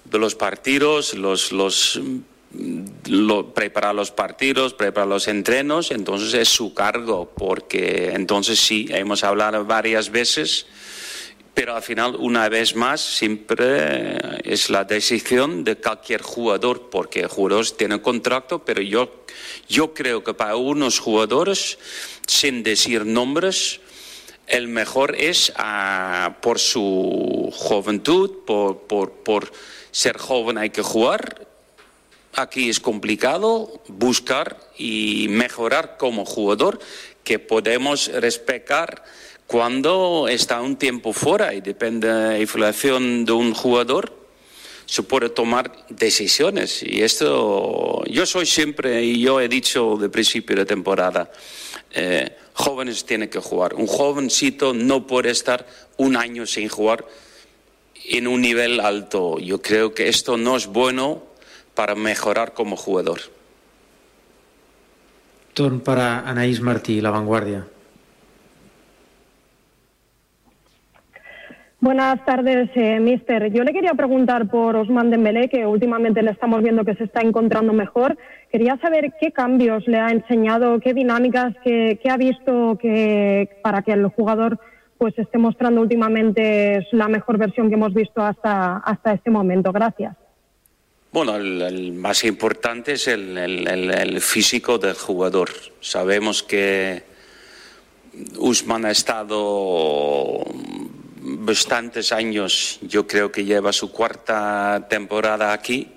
de 0.05 0.19
los 0.19 0.37
partidos, 0.37 1.15
los, 1.15 1.51
los 1.53 2.01
lo, 3.07 3.55
preparar 3.55 3.95
los 3.95 4.11
partidos, 4.11 4.75
preparar 4.75 5.09
los 5.09 5.29
entrenos, 5.29 5.91
entonces 5.91 6.35
es 6.35 6.49
su 6.49 6.73
cargo, 6.75 7.33
porque 7.37 8.13
entonces 8.15 8.59
sí, 8.59 8.87
hemos 8.91 9.23
hablado 9.25 9.65
varias 9.65 10.11
veces, 10.11 10.67
pero 11.55 11.75
al 11.75 11.83
final, 11.83 12.17
una 12.17 12.49
vez 12.49 12.77
más, 12.77 13.01
siempre 13.01 14.17
es 14.45 14.71
la 14.71 14.85
decisión 14.85 15.65
de 15.65 15.77
cualquier 15.77 16.23
jugador, 16.23 16.89
porque 16.91 17.27
jugadores 17.27 17.77
tienen 17.77 17.99
contrato, 17.99 18.65
pero 18.65 18.81
yo, 18.83 19.25
yo 19.69 19.93
creo 19.93 20.23
que 20.23 20.35
para 20.35 20.57
unos 20.57 21.01
jugadores, 21.01 21.79
sin 22.27 22.63
decir 22.63 23.05
nombres, 23.05 23.81
el 24.47 24.69
mejor 24.69 25.15
es 25.17 25.51
uh, 25.51 26.33
por 26.41 26.59
su 26.59 27.51
juventud, 27.53 28.45
por, 28.47 28.83
por, 28.83 29.13
por 29.13 29.53
ser 29.91 30.19
joven 30.19 30.59
hay 30.59 30.71
que 30.71 30.83
jugar. 30.83 31.47
Aquí 32.35 32.69
es 32.69 32.81
complicado 32.81 33.83
buscar 33.89 34.57
y 34.77 35.27
mejorar 35.31 35.97
como 35.99 36.25
jugador 36.25 36.79
que 37.25 37.39
podemos 37.39 38.09
respetar 38.09 39.05
cuando 39.51 40.29
está 40.29 40.61
un 40.61 40.77
tiempo 40.77 41.13
fuera 41.13 41.53
y 41.53 41.61
depende 41.61 42.07
de 42.07 42.29
la 42.29 42.39
inflación 42.39 43.25
de 43.25 43.33
un 43.33 43.53
jugador 43.53 44.17
se 44.87 45.03
puede 45.03 45.29
tomar 45.29 45.87
decisiones 45.89 46.85
y 46.85 47.03
esto 47.03 48.05
yo 48.05 48.27
soy 48.27 48.47
siempre 48.47 49.03
y 49.03 49.21
yo 49.21 49.41
he 49.41 49.49
dicho 49.49 49.97
de 49.97 50.09
principio 50.09 50.55
de 50.55 50.67
temporada 50.67 51.33
eh, 51.91 52.37
jóvenes 52.55 53.05
tienen 53.05 53.29
que 53.29 53.41
jugar 53.41 53.75
un 53.75 53.89
jovencito 53.89 54.73
no 54.73 55.05
puede 55.05 55.31
estar 55.31 55.67
un 55.97 56.17
año 56.17 56.47
sin 56.47 56.69
jugar 56.69 57.05
en 58.05 58.29
un 58.29 58.41
nivel 58.41 58.79
alto 58.79 59.41
yo 59.41 59.61
creo 59.61 59.93
que 59.93 60.09
esto 60.09 60.37
no 60.37 60.57
es 60.57 60.69
bueno 60.69 61.25
para 61.75 61.95
mejorar 61.95 62.53
como 62.53 62.77
jugador. 62.77 63.21
Turn 65.55 65.81
para 65.81 66.21
Anaís 66.29 66.61
Martí, 66.61 67.01
La 67.01 67.11
Vanguardia. 67.11 67.67
Buenas 71.81 72.23
tardes, 72.27 72.69
eh, 72.75 73.01
mister. 73.01 73.51
Yo 73.53 73.65
le 73.65 73.73
quería 73.73 73.95
preguntar 73.95 74.51
por 74.51 74.77
Osman 74.77 75.11
Dembélé, 75.11 75.49
que 75.49 75.67
últimamente 75.67 76.23
le 76.23 76.31
estamos 76.31 76.63
viendo 76.63 76.85
que 76.85 76.95
se 76.95 77.05
está 77.05 77.23
encontrando 77.23 77.73
mejor. 77.73 78.19
Quería 78.53 78.77
saber 78.83 79.15
qué 79.19 79.33
cambios 79.33 79.89
le 79.89 79.99
ha 79.99 80.11
enseñado, 80.11 80.79
qué 80.81 80.93
dinámicas, 80.93 81.55
qué, 81.65 81.99
ha 82.11 82.19
visto 82.19 82.77
que, 82.79 83.49
para 83.63 83.81
que 83.81 83.93
el 83.93 84.09
jugador 84.09 84.59
pues 84.99 85.19
esté 85.19 85.39
mostrando 85.39 85.81
últimamente 85.81 86.87
la 86.93 87.09
mejor 87.09 87.39
versión 87.39 87.71
que 87.71 87.77
hemos 87.77 87.95
visto 87.95 88.23
hasta, 88.23 88.77
hasta 88.77 89.15
este 89.15 89.31
momento. 89.31 89.73
Gracias. 89.73 90.15
Bueno, 91.13 91.35
el, 91.37 91.95
más 91.95 92.25
importante 92.25 92.93
es 92.93 93.09
el, 93.09 93.39
el, 93.39 93.67
el, 93.91 94.21
físico 94.21 94.77
del 94.77 94.95
jugador. 94.97 95.49
Sabemos 95.81 96.43
que 96.43 97.05
Usman 98.39 98.85
ha 98.85 98.91
estado 98.91 100.45
bastantes 101.23 102.13
años, 102.13 102.79
yo 102.83 103.07
creo 103.07 103.31
que 103.31 103.45
lleva 103.45 103.73
su 103.73 103.91
cuarta 103.93 104.87
temporada 104.89 105.53
aquí 105.53 105.89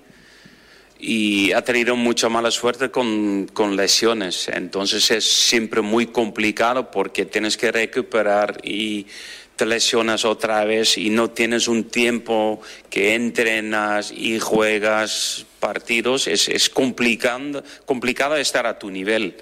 y 0.98 1.52
ha 1.52 1.62
tenido 1.62 1.96
mucha 1.96 2.28
mala 2.28 2.50
suerte 2.50 2.90
con, 2.90 3.46
con 3.52 3.76
lesiones. 3.76 4.48
Entonces 4.48 5.10
es 5.10 5.24
siempre 5.24 5.80
muy 5.80 6.06
complicado 6.06 6.90
porque 6.90 7.26
tienes 7.26 7.56
que 7.56 7.72
recuperar 7.72 8.60
y 8.62 9.06
te 9.56 9.66
lesionas 9.66 10.24
otra 10.24 10.64
vez 10.64 10.98
y 10.98 11.10
no 11.10 11.30
tienes 11.30 11.68
un 11.68 11.84
tiempo 11.84 12.60
que 12.90 13.14
entrenas 13.14 14.12
y 14.12 14.38
juegas 14.40 15.46
partidos, 15.60 16.26
es, 16.26 16.48
es 16.48 16.68
complicado, 16.68 17.62
estar 18.36 18.66
a 18.66 18.78
tu 18.78 18.90
nivel. 18.90 19.36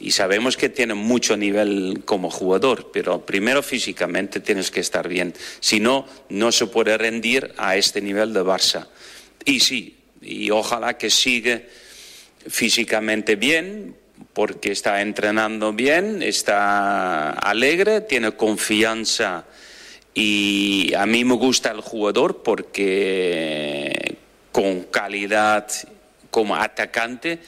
Y 0.00 0.10
sabemos 0.10 0.56
que 0.56 0.68
tiene 0.68 0.94
mucho 0.94 1.36
nivel 1.36 2.02
como 2.04 2.30
jugador, 2.30 2.90
pero 2.92 3.24
primero 3.24 3.62
físicamente 3.62 4.40
tienes 4.40 4.70
que 4.70 4.80
estar 4.80 5.08
bien, 5.08 5.34
si 5.60 5.80
no, 5.80 6.06
no 6.28 6.52
se 6.52 6.66
puede 6.66 6.98
rendir 6.98 7.52
a 7.56 7.76
este 7.76 8.00
nivel 8.00 8.32
de 8.32 8.42
Barça. 8.42 8.88
Y 9.44 9.60
sí, 9.60 9.96
y 10.20 10.50
ojalá 10.50 10.96
que 10.98 11.10
siga 11.10 11.62
físicamente 12.46 13.36
bien, 13.36 13.96
porque 14.32 14.72
está 14.72 15.00
entrenando 15.00 15.72
bien, 15.72 16.22
está 16.22 17.30
alegre, 17.30 18.00
tiene 18.00 18.32
confianza 18.32 19.44
y 20.12 20.92
a 20.96 21.06
mí 21.06 21.24
me 21.24 21.34
gusta 21.34 21.70
el 21.70 21.80
jugador 21.80 22.42
porque 22.42 24.16
con 24.52 24.82
calidad 24.84 25.68
como 26.30 26.56
atacante 26.56 27.40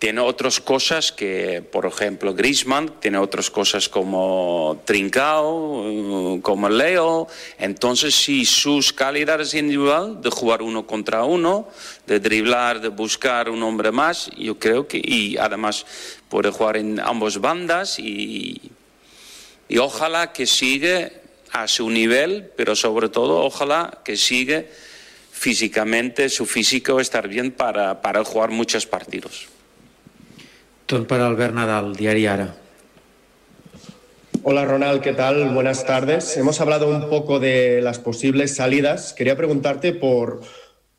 tiene 0.00 0.22
otras 0.22 0.60
cosas 0.60 1.12
que, 1.12 1.60
por 1.60 1.84
ejemplo, 1.84 2.32
Griezmann, 2.32 3.00
tiene 3.00 3.18
otras 3.18 3.50
cosas 3.50 3.86
como 3.86 4.80
Trincao, 4.86 6.40
como 6.40 6.70
Leo. 6.70 7.28
Entonces, 7.58 8.14
si 8.14 8.46
sus 8.46 8.94
calidades 8.94 9.52
individuales 9.52 10.22
de 10.22 10.30
jugar 10.30 10.62
uno 10.62 10.86
contra 10.86 11.24
uno, 11.24 11.68
de 12.06 12.18
driblar, 12.18 12.80
de 12.80 12.88
buscar 12.88 13.50
un 13.50 13.62
hombre 13.62 13.92
más, 13.92 14.30
yo 14.38 14.58
creo 14.58 14.88
que, 14.88 15.02
y 15.04 15.36
además 15.36 15.84
puede 16.30 16.50
jugar 16.50 16.78
en 16.78 16.98
ambas 16.98 17.38
bandas 17.38 17.98
y, 17.98 18.58
y 19.68 19.76
ojalá 19.76 20.32
que 20.32 20.46
siga 20.46 21.10
a 21.52 21.68
su 21.68 21.90
nivel, 21.90 22.50
pero 22.56 22.74
sobre 22.74 23.10
todo 23.10 23.44
ojalá 23.44 24.00
que 24.02 24.16
siga 24.16 24.64
físicamente, 25.30 26.30
su 26.30 26.46
físico 26.46 27.00
estar 27.00 27.28
bien 27.28 27.52
para, 27.52 28.00
para 28.00 28.24
jugar 28.24 28.48
muchos 28.48 28.86
partidos. 28.86 29.49
Para 30.90 31.28
Albert 31.28 31.54
Nadal. 31.54 31.92
Hola 34.42 34.64
Ronald, 34.64 35.00
¿qué 35.02 35.12
tal? 35.12 35.54
Buenas 35.54 35.86
tardes. 35.86 36.36
Hemos 36.36 36.60
hablado 36.60 36.88
un 36.88 37.08
poco 37.08 37.38
de 37.38 37.80
las 37.80 38.00
posibles 38.00 38.56
salidas. 38.56 39.12
Quería 39.12 39.36
preguntarte 39.36 39.92
por, 39.92 40.40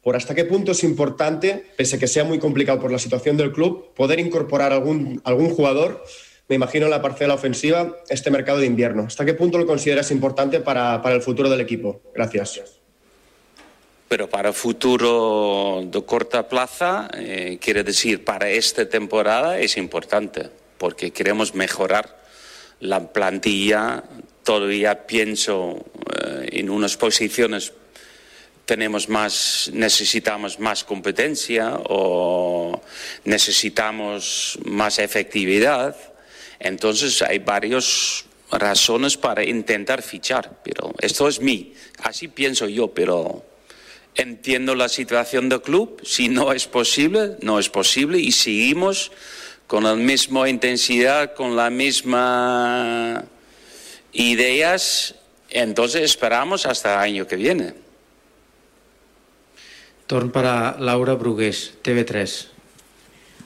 por 0.02 0.16
hasta 0.16 0.34
qué 0.34 0.46
punto 0.46 0.72
es 0.72 0.86
importante, 0.86 1.66
pese 1.76 1.98
a 1.98 2.00
que 2.00 2.08
sea 2.08 2.24
muy 2.24 2.40
complicado 2.40 2.80
por 2.80 2.90
la 2.90 3.00
situación 3.00 3.36
del 3.36 3.52
club, 3.52 3.94
poder 3.94 4.22
incorporar 4.22 4.72
algún, 4.72 5.22
algún 5.26 5.50
jugador, 5.50 6.02
me 6.48 6.56
imagino 6.56 6.86
en 6.86 6.92
la 6.92 7.02
parcela 7.02 7.34
ofensiva, 7.34 7.98
este 8.08 8.32
mercado 8.32 8.60
de 8.60 8.68
invierno. 8.68 9.04
¿Hasta 9.04 9.26
qué 9.26 9.34
punto 9.34 9.58
lo 9.58 9.66
consideras 9.66 10.10
importante 10.12 10.62
para, 10.62 11.02
para 11.02 11.16
el 11.16 11.22
futuro 11.22 11.50
del 11.50 11.60
equipo? 11.60 12.02
Gracias 12.16 12.81
pero 14.12 14.28
para 14.28 14.52
futuro 14.52 15.84
de 15.86 16.04
corta 16.04 16.50
plaza, 16.50 17.08
eh, 17.14 17.58
quiere 17.62 17.82
decir, 17.82 18.26
para 18.26 18.50
esta 18.50 18.84
temporada 18.90 19.58
es 19.58 19.78
importante, 19.78 20.50
porque 20.78 21.12
queremos 21.12 21.56
mejorar 21.56 22.22
la 22.82 23.14
plantilla. 23.14 24.04
Todavía 24.44 25.08
pienso 25.08 25.86
eh, 26.26 26.60
en 26.60 26.70
unas 26.70 26.98
posiciones 26.98 27.72
tenemos 28.66 29.08
más, 29.08 29.72
necesitamos 29.72 30.60
más 30.60 30.84
competencia 30.84 31.80
o 31.88 32.82
necesitamos 33.24 34.60
más 34.66 35.00
efectividad. 35.00 35.96
Entonces 36.60 37.22
hay 37.22 37.40
varias 37.40 38.26
razones 38.52 39.16
para 39.16 39.42
intentar 39.46 40.02
fichar, 40.02 40.60
pero 40.66 40.92
esto 41.00 41.30
es 41.30 41.40
mí, 41.40 41.74
así 42.04 42.28
pienso 42.28 42.68
yo, 42.68 42.90
pero 42.90 43.50
Entiendo 44.16 44.76
la 44.76 44.90
situación 44.90 45.50
del 45.50 45.62
club. 45.62 46.02
Si 46.04 46.28
no 46.28 46.52
es 46.52 46.68
posible, 46.68 47.38
no 47.42 47.60
es 47.60 47.70
posible 47.70 48.20
y 48.20 48.32
seguimos 48.32 49.12
con 49.68 49.86
la 49.86 49.96
misma 49.96 50.50
intensidad, 50.50 51.34
con 51.34 51.56
la 51.56 51.70
misma 51.70 53.24
ideas. 54.12 55.16
Entonces 55.50 56.04
esperamos 56.04 56.66
hasta 56.66 56.94
el 56.94 57.00
año 57.00 57.28
que 57.28 57.38
viene. 57.38 57.74
Torn 60.08 60.30
para 60.30 60.78
Laura 60.78 61.14
Brugués, 61.14 61.76
TV3. 61.82 62.48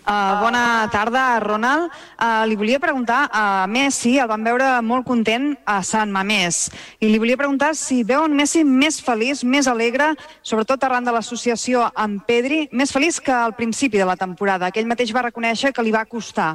Uh, 0.05 0.37
bona 0.37 0.85
tarda, 0.93 1.39
Ronald. 1.41 1.89
Uh, 2.21 2.45
li 2.45 2.53
volia 2.53 2.77
preguntar 2.77 3.23
a 3.33 3.65
Messi, 3.65 4.19
el 4.21 4.29
vam 4.29 4.43
veure 4.45 4.67
molt 4.85 5.01
content 5.07 5.55
a 5.65 5.79
Sant 5.81 6.11
Mamés, 6.13 6.67
i 7.01 7.09
li 7.09 7.17
volia 7.17 7.39
preguntar 7.39 7.71
si 7.73 8.03
veu 8.05 8.21
un 8.21 8.35
Messi 8.37 8.61
més 8.61 8.99
feliç, 9.01 9.41
més 9.41 9.65
alegre, 9.65 10.11
sobretot 10.45 10.85
arran 10.85 11.09
de 11.09 11.15
l'associació 11.15 11.87
amb 11.97 12.21
Pedri, 12.27 12.67
més 12.69 12.93
feliç 12.93 13.17
que 13.17 13.33
al 13.33 13.55
principi 13.57 13.97
de 13.97 14.05
la 14.05 14.13
temporada, 14.15 14.69
que 14.69 14.77
ell 14.79 14.91
mateix 14.91 15.09
va 15.09 15.25
reconèixer 15.25 15.73
que 15.73 15.81
li 15.81 15.95
va 15.95 16.05
costar. 16.05 16.53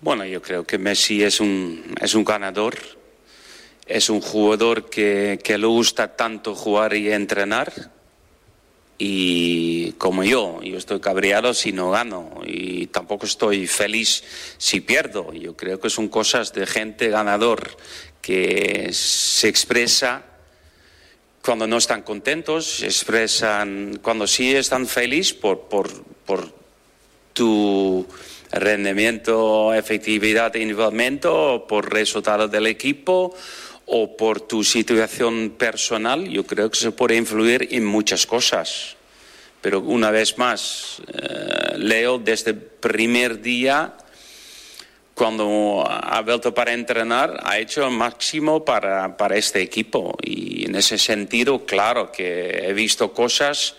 Bueno, 0.00 0.24
yo 0.24 0.40
creo 0.40 0.64
que 0.64 0.78
Messi 0.78 1.22
es 1.24 1.40
un, 1.40 1.92
es 2.00 2.14
un 2.14 2.24
ganador, 2.24 2.78
es 3.84 4.08
un 4.08 4.22
jugador 4.22 4.88
que, 4.88 5.38
que 5.44 5.58
le 5.58 5.66
gusta 5.66 6.16
tanto 6.16 6.54
jugar 6.54 6.94
y 6.94 7.12
entrenar, 7.12 7.70
y 9.00 9.92
como 9.92 10.24
yo, 10.24 10.60
yo 10.60 10.76
estoy 10.76 10.98
cabreado 10.98 11.54
si 11.54 11.72
no 11.72 11.92
gano 11.92 12.40
y 12.44 12.88
tampoco 12.88 13.26
estoy 13.26 13.68
feliz 13.68 14.24
si 14.58 14.80
pierdo. 14.80 15.32
Yo 15.32 15.56
creo 15.56 15.78
que 15.78 15.88
son 15.88 16.08
cosas 16.08 16.52
de 16.52 16.66
gente 16.66 17.08
ganador 17.08 17.76
que 18.20 18.90
se 18.92 19.48
expresa 19.48 20.24
cuando 21.40 21.68
no 21.68 21.76
están 21.76 22.02
contentos, 22.02 22.66
se 22.66 22.86
expresan 22.86 24.00
cuando 24.02 24.26
sí 24.26 24.54
están 24.54 24.88
felices 24.88 25.32
por, 25.32 25.68
por, 25.68 26.02
por 26.26 26.52
tu 27.32 28.04
rendimiento, 28.50 29.72
efectividad 29.74 30.54
individualmente 30.56 31.28
por 31.68 31.92
resultados 31.92 32.50
del 32.50 32.66
equipo 32.66 33.34
o 33.88 34.16
por 34.16 34.42
tu 34.42 34.62
situación 34.62 35.54
personal, 35.56 36.28
yo 36.28 36.44
creo 36.44 36.70
que 36.70 36.78
se 36.78 36.92
puede 36.92 37.16
influir 37.16 37.68
en 37.70 37.86
muchas 37.86 38.26
cosas. 38.26 38.96
Pero 39.60 39.80
una 39.80 40.10
vez 40.10 40.38
más, 40.38 41.02
eh, 41.08 41.78
Leo 41.78 42.18
desde 42.18 42.52
el 42.52 42.58
primer 42.58 43.40
día, 43.40 43.96
cuando 45.14 45.84
ha 45.88 46.20
vuelto 46.20 46.54
para 46.54 46.72
entrenar, 46.72 47.40
ha 47.42 47.58
hecho 47.58 47.84
el 47.84 47.90
máximo 47.90 48.64
para, 48.64 49.16
para 49.16 49.36
este 49.36 49.62
equipo. 49.62 50.16
Y 50.22 50.66
en 50.66 50.76
ese 50.76 50.98
sentido, 50.98 51.64
claro 51.64 52.12
que 52.12 52.68
he 52.68 52.72
visto 52.72 53.12
cosas 53.12 53.74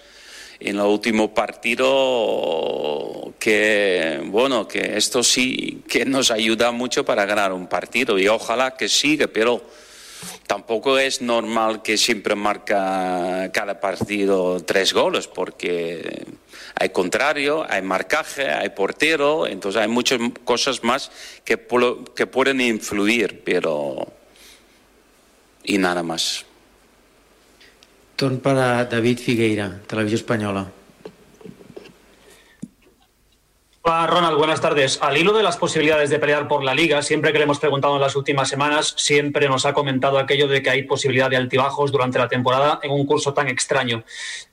en 0.60 0.76
el 0.76 0.82
último 0.82 1.34
partido 1.34 3.34
que, 3.40 4.20
bueno, 4.26 4.68
que 4.68 4.98
esto 4.98 5.24
sí 5.24 5.82
que 5.88 6.04
nos 6.04 6.32
ayuda 6.32 6.72
mucho 6.72 7.06
para 7.06 7.26
ganar 7.26 7.54
un 7.54 7.68
partido 7.68 8.20
y 8.20 8.28
ojalá 8.28 8.76
que 8.76 8.90
siga, 8.90 9.28
pero 9.28 9.64
Tampoco 10.50 10.98
es 10.98 11.22
normal 11.22 11.84
que 11.84 11.96
siempre 11.96 12.34
marca 12.34 13.52
cada 13.54 13.80
partido 13.80 14.60
tres 14.66 14.94
goles, 14.94 15.28
porque 15.28 16.26
hay 16.74 16.90
contrario, 16.90 17.68
hay 17.70 17.84
marcaje, 17.84 18.50
hay 18.50 18.70
portero, 18.70 19.46
entonces 19.46 19.80
hay 19.80 19.88
muchas 19.88 20.20
cosas 20.46 20.84
más 20.84 21.12
que, 21.46 21.68
que 22.16 22.26
pueden 22.26 22.62
influir, 22.62 23.44
pero... 23.46 24.12
y 25.64 25.78
nada 25.78 26.02
más. 26.02 26.44
Torn 28.16 28.40
para 28.40 28.86
David 28.86 29.20
Figueira, 29.20 29.80
Televisión 29.86 30.20
Española. 30.20 30.72
Hola 33.79 33.79
Ronald, 33.90 34.38
buenas 34.38 34.62
tardes. 34.62 35.00
Al 35.02 35.18
hilo 35.18 35.34
de 35.34 35.42
las 35.42 35.58
posibilidades 35.58 36.12
de 36.12 36.20
pelear 36.20 36.48
por 36.48 36.64
la 36.64 36.76
liga, 36.76 37.02
siempre 37.02 37.32
que 37.32 37.40
le 37.40 37.46
hemos 37.46 37.60
preguntado 37.60 37.96
en 37.96 38.02
las 38.02 38.16
últimas 38.16 38.48
semanas, 38.48 38.94
siempre 38.98 39.50
nos 39.50 39.66
ha 39.66 39.74
comentado 39.74 40.20
aquello 40.20 40.48
de 40.48 40.62
que 40.62 40.70
hay 40.70 40.84
posibilidad 40.84 41.28
de 41.28 41.38
altibajos 41.38 41.92
durante 41.92 42.20
la 42.20 42.28
temporada 42.28 42.80
en 42.84 42.92
un 42.92 43.08
curso 43.08 43.34
tan 43.34 43.48
extraño. 43.48 44.04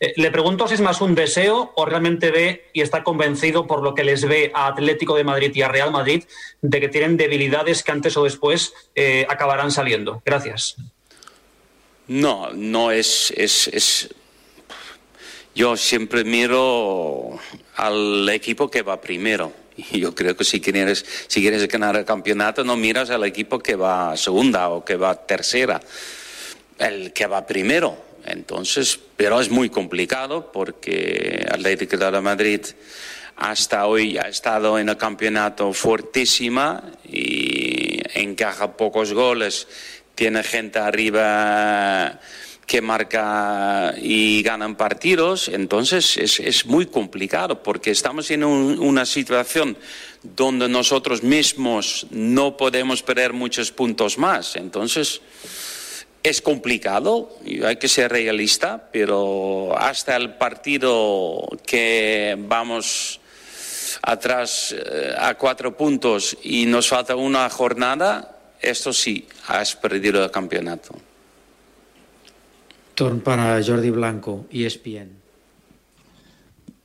Eh, 0.00 0.14
le 0.16 0.30
pregunto 0.30 0.66
si 0.66 0.74
es 0.74 0.80
más 0.80 1.02
un 1.02 1.14
deseo 1.14 1.72
o 1.76 1.84
realmente 1.84 2.30
ve 2.30 2.70
y 2.72 2.80
está 2.80 3.04
convencido 3.04 3.66
por 3.66 3.82
lo 3.82 3.94
que 3.94 4.04
les 4.04 4.26
ve 4.26 4.50
a 4.54 4.68
Atlético 4.68 5.14
de 5.14 5.24
Madrid 5.24 5.52
y 5.54 5.60
a 5.60 5.68
Real 5.68 5.90
Madrid 5.90 6.24
de 6.62 6.80
que 6.80 6.88
tienen 6.88 7.18
debilidades 7.18 7.82
que 7.82 7.92
antes 7.92 8.16
o 8.16 8.24
después 8.24 8.72
eh, 8.94 9.26
acabarán 9.28 9.70
saliendo. 9.70 10.22
Gracias. 10.24 10.76
No, 12.08 12.50
no 12.54 12.90
es, 12.90 13.34
es, 13.36 13.68
es 13.68 14.14
yo 15.54 15.76
siempre 15.76 16.24
miro 16.24 17.38
al 17.76 18.28
equipo 18.28 18.70
que 18.70 18.82
va 18.82 19.00
primero. 19.00 19.52
Y 19.76 20.00
yo 20.00 20.14
creo 20.14 20.36
que 20.36 20.44
si 20.44 20.60
quieres, 20.60 21.04
si 21.28 21.40
quieres 21.40 21.68
ganar 21.68 21.96
el 21.96 22.04
campeonato, 22.04 22.64
no 22.64 22.76
miras 22.76 23.10
al 23.10 23.24
equipo 23.24 23.58
que 23.58 23.76
va 23.76 24.16
segunda 24.16 24.70
o 24.70 24.84
que 24.84 24.96
va 24.96 25.26
tercera, 25.26 25.80
el 26.78 27.12
que 27.12 27.26
va 27.26 27.46
primero. 27.46 27.96
Entonces, 28.24 28.98
pero 29.16 29.40
es 29.40 29.50
muy 29.50 29.68
complicado 29.68 30.50
porque 30.50 31.46
Atlético 31.48 31.96
de 31.96 32.20
Madrid 32.20 32.60
hasta 33.36 33.86
hoy 33.86 34.16
ha 34.16 34.28
estado 34.28 34.78
en 34.78 34.88
el 34.88 34.96
campeonato 34.96 35.72
fuertísima 35.72 36.82
y 37.04 38.00
encaja 38.14 38.76
pocos 38.76 39.12
goles, 39.12 39.68
tiene 40.14 40.42
gente 40.42 40.78
arriba 40.78 42.18
que 42.66 42.80
marca 42.82 43.94
y 44.02 44.42
ganan 44.42 44.74
partidos, 44.76 45.48
entonces 45.48 46.16
es, 46.16 46.40
es 46.40 46.66
muy 46.66 46.86
complicado 46.86 47.62
porque 47.62 47.92
estamos 47.92 48.30
en 48.32 48.42
un- 48.42 48.80
una 48.80 49.06
situación 49.06 49.76
donde 50.22 50.68
nosotros 50.68 51.22
mismos 51.22 52.06
no 52.10 52.56
podemos 52.56 53.02
perder 53.02 53.32
muchos 53.32 53.70
puntos 53.70 54.18
más. 54.18 54.56
Entonces 54.56 55.20
es 56.24 56.42
complicado 56.42 57.38
hay 57.64 57.76
que 57.76 57.86
ser 57.86 58.10
realista, 58.10 58.88
pero 58.90 59.72
hasta 59.78 60.16
el 60.16 60.34
partido 60.34 61.46
que 61.64 62.34
vamos 62.36 63.20
atrás 64.02 64.74
eh, 64.76 65.14
a 65.16 65.34
cuatro 65.36 65.76
puntos 65.76 66.36
y 66.42 66.66
nos 66.66 66.88
falta 66.88 67.14
una 67.14 67.48
jornada, 67.48 68.36
esto 68.60 68.92
sí, 68.92 69.28
has 69.46 69.76
perdido 69.76 70.24
el 70.24 70.30
campeonato. 70.32 70.96
Torn 72.96 73.20
para 73.20 73.62
Jordi 73.62 73.90
Blanco, 73.90 74.46
ESPN. 74.50 75.10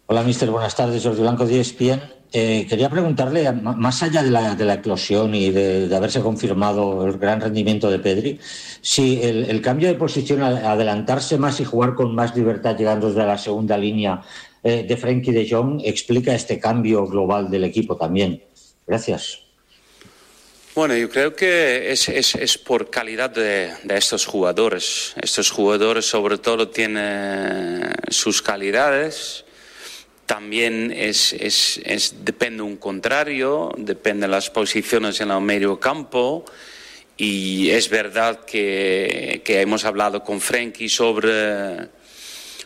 Hola, 0.08 0.24
mister. 0.24 0.52
Buenas 0.52 0.76
tardes. 0.76 1.02
Jordi 1.02 1.22
Blanco 1.22 1.46
de 1.46 1.62
ESPN. 1.62 2.02
Eh, 2.34 2.66
quería 2.68 2.90
preguntarle, 2.90 3.50
más 3.54 4.04
allá 4.04 4.22
de 4.22 4.30
la, 4.30 4.74
eclosión 4.74 5.34
y 5.34 5.52
de, 5.52 5.94
haberse 5.96 6.20
confirmado 6.20 7.08
el 7.08 7.18
gran 7.18 7.40
rendimiento 7.40 7.90
de 7.90 8.00
Pedri, 8.00 8.40
si 8.82 9.22
el, 9.22 9.62
cambio 9.62 9.88
de 9.88 9.96
posición, 9.96 10.42
adelantarse 10.42 11.38
más 11.38 11.62
y 11.62 11.66
jugar 11.66 11.96
con 11.96 12.14
más 12.14 12.36
libertad 12.36 12.78
llegando 12.78 13.08
desde 13.08 13.26
la 13.26 13.38
segunda 13.38 13.78
línea 13.78 14.22
eh, 14.64 14.84
de 14.84 14.98
Frenkie 14.98 15.32
de 15.32 15.48
Jong, 15.50 15.82
explica 15.86 16.36
este 16.36 16.60
cambio 16.60 17.06
global 17.08 17.50
del 17.50 17.64
equipo 17.64 17.96
también. 17.96 18.44
Gracias. 18.86 19.51
Bueno, 20.74 20.96
yo 20.96 21.10
creo 21.10 21.36
que 21.36 21.92
es, 21.92 22.08
es- 22.08 22.36
es 22.36 22.58
por 22.58 22.90
calidad 22.90 23.30
de, 23.30 23.72
de 23.84 23.98
estos 23.98 24.26
jugadores. 24.26 25.14
Estos 25.22 25.52
jugadores 25.52 26.06
sobre 26.06 26.38
todo 26.38 26.70
tienen 26.70 27.92
sus 28.10 28.42
calidades. 28.42 29.44
También 30.26 30.92
es, 30.96 31.34
es- 31.34 31.82
es- 31.84 32.24
depende 32.24 32.64
un 32.64 32.78
contrario, 32.78 33.72
depende 33.78 34.28
de 34.28 34.32
las 34.32 34.50
posiciones 34.50 35.20
en 35.20 35.32
el 35.32 35.42
medio 35.42 35.78
campo. 35.80 36.46
Y 37.18 37.70
es 37.72 37.90
verdad 37.90 38.46
que, 38.46 39.42
que 39.44 39.60
hemos 39.62 39.84
hablado 39.84 40.24
con 40.24 40.40
Frenkie 40.40 40.88
sobre 40.88 41.90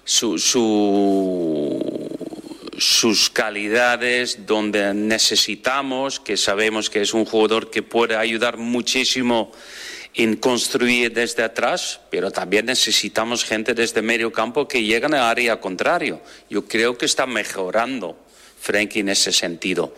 su, 0.03 0.37
su- 0.37 1.64
sus 2.77 3.29
calidades, 3.29 4.45
donde 4.45 4.93
necesitamos, 4.93 6.19
que 6.19 6.37
sabemos 6.37 6.89
que 6.89 7.01
es 7.01 7.13
un 7.13 7.25
jugador 7.25 7.71
que 7.71 7.83
puede 7.83 8.15
ayudar 8.15 8.57
muchísimo 8.57 9.51
en 10.13 10.37
construir 10.37 11.13
desde 11.13 11.43
atrás, 11.43 11.99
pero 12.09 12.31
también 12.31 12.65
necesitamos 12.65 13.43
gente 13.43 13.73
desde 13.73 14.01
medio 14.01 14.31
campo 14.31 14.67
que 14.67 14.83
llegan 14.83 15.13
al 15.13 15.23
área 15.23 15.59
contrario. 15.59 16.21
Yo 16.49 16.65
creo 16.65 16.97
que 16.97 17.05
está 17.05 17.25
mejorando 17.25 18.17
Frenkie 18.59 19.01
en 19.01 19.09
ese 19.09 19.33
sentido. 19.33 19.93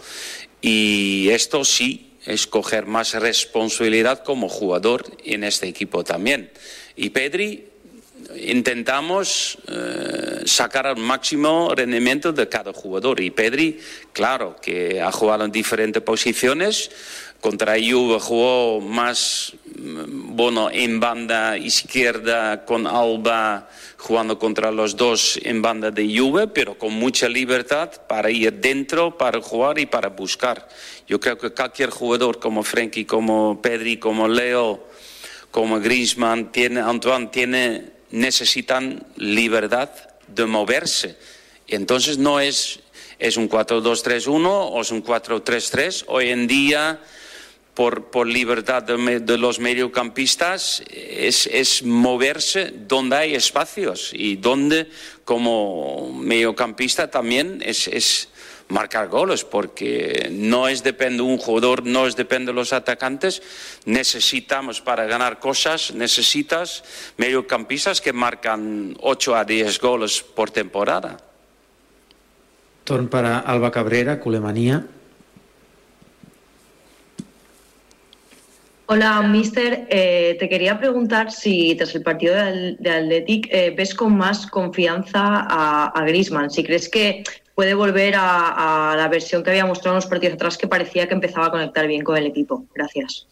Y 0.61 1.29
esto 1.29 1.63
sí 1.63 2.13
es 2.25 2.47
coger 2.47 2.87
más 2.87 3.13
responsabilidad 3.13 4.23
como 4.23 4.49
jugador 4.49 5.05
en 5.23 5.43
este 5.43 5.67
equipo 5.67 6.03
también. 6.03 6.51
Y 6.95 7.11
Pedri 7.11 7.65
intentamos 8.41 9.57
eh, 9.67 10.41
sacar 10.45 10.87
al 10.87 10.97
máximo 10.97 11.73
rendimiento 11.75 12.31
de 12.31 12.47
cada 12.47 12.73
jugador. 12.73 13.19
Y 13.19 13.31
Pedri, 13.31 13.79
claro, 14.13 14.55
que 14.61 15.01
ha 15.01 15.11
jugado 15.11 15.45
en 15.45 15.51
diferentes 15.51 16.01
posiciones. 16.03 16.91
Contra 17.41 17.75
Juve 17.75 18.19
jugó 18.19 18.81
más, 18.81 19.53
mm, 19.75 20.35
bueno, 20.35 20.69
en 20.71 20.99
banda 20.99 21.57
izquierda 21.57 22.65
con 22.65 22.87
Alba 22.87 23.69
jugando 23.97 24.39
contra 24.39 24.71
los 24.71 24.95
dos 24.95 25.39
en 25.43 25.61
banda 25.61 25.91
de 25.91 26.17
Juve, 26.17 26.47
pero 26.47 26.77
con 26.77 26.93
mucha 26.93 27.29
libertad 27.29 27.91
para 28.07 28.31
ir 28.31 28.53
dentro, 28.53 29.17
para 29.17 29.41
jugar 29.41 29.79
y 29.79 29.85
para 29.85 30.09
buscar. 30.09 30.67
Yo 31.07 31.19
creo 31.19 31.37
que 31.37 31.51
cualquier 31.51 31.89
jugador 31.89 32.39
como 32.39 32.63
Frenkie, 32.63 33.05
como 33.05 33.61
Pedri, 33.61 33.97
como 33.97 34.27
Leo, 34.27 34.87
como 35.51 35.79
Griezmann, 35.79 36.51
tiene, 36.51 36.81
Antoine, 36.81 37.27
tiene, 37.27 37.96
necesitan 38.11 39.05
libertad 39.15 39.89
de 40.27 40.45
moverse. 40.45 41.17
Entonces 41.67 42.17
no 42.17 42.39
es, 42.39 42.79
es 43.19 43.37
un 43.37 43.49
4-2-3-1 43.49 44.45
o 44.45 44.81
es 44.81 44.91
un 44.91 45.03
4-3-3. 45.03 46.05
Hoy 46.07 46.29
en 46.29 46.47
día, 46.47 46.99
por, 47.73 48.05
por 48.09 48.27
libertad 48.27 48.83
de, 48.83 48.97
me- 48.97 49.19
de 49.19 49.37
los 49.37 49.59
mediocampistas, 49.59 50.83
es, 50.89 51.47
es 51.47 51.83
moverse 51.83 52.73
donde 52.87 53.15
hay 53.17 53.35
espacios 53.35 54.11
y 54.13 54.35
donde 54.37 54.89
como 55.25 56.11
mediocampista 56.13 57.11
también 57.11 57.61
es, 57.65 57.87
es 57.87 58.29
marcar 58.69 59.07
goles, 59.07 59.43
porque 59.43 60.29
no 60.31 60.67
es 60.67 60.83
depende 60.83 61.17
de 61.17 61.23
un 61.23 61.37
jugador, 61.37 61.85
no 61.85 62.07
es 62.07 62.15
depende 62.15 62.51
de 62.51 62.55
los 62.55 62.73
atacantes. 62.73 63.41
Necesitamos 63.85 64.81
para 64.81 65.05
ganar 65.05 65.39
cosas, 65.39 65.93
necesitas 65.93 66.83
mediocampistas 67.17 68.01
que 68.01 68.13
marcan 68.13 68.95
8 68.99 69.35
a 69.35 69.45
10 69.45 69.79
goles 69.79 70.21
por 70.21 70.51
temporada. 70.51 71.17
Torn 72.83 73.09
para 73.09 73.39
Alba 73.39 73.71
Cabrera, 73.71 74.19
Culemanía. 74.19 74.85
Hola, 78.89 79.21
mister. 79.21 79.85
Eh, 79.89 80.37
te 80.39 80.47
quería 80.47 80.79
preguntar 80.79 81.29
si 81.29 81.75
tras 81.75 81.93
el 81.95 82.03
partido 82.03 82.35
de, 82.35 82.89
Athletic 82.89 83.49
eh, 83.51 83.73
ves 83.75 83.93
con 83.93 84.15
más 84.15 84.47
confianza 84.47 85.19
a, 85.21 85.87
a 85.87 86.05
Griezmann, 86.05 86.49
si 86.49 86.63
crees 86.63 86.87
que 86.87 87.25
puede 87.57 87.73
volver 87.73 88.13
a, 88.13 88.91
a 88.91 88.95
la 88.95 89.07
versión 89.07 89.41
que 89.41 89.49
había 89.49 89.65
mostrado 89.65 89.95
en 89.95 90.03
los 90.03 90.05
partidos 90.05 90.35
atrás 90.35 90.59
que 90.59 90.67
parecía 90.67 91.07
que 91.07 91.15
empezaba 91.15 91.47
a 91.47 91.49
conectar 91.49 91.87
bien 91.87 92.03
con 92.03 92.15
el 92.15 92.27
equipo. 92.27 92.67
Gracias. 92.75 93.25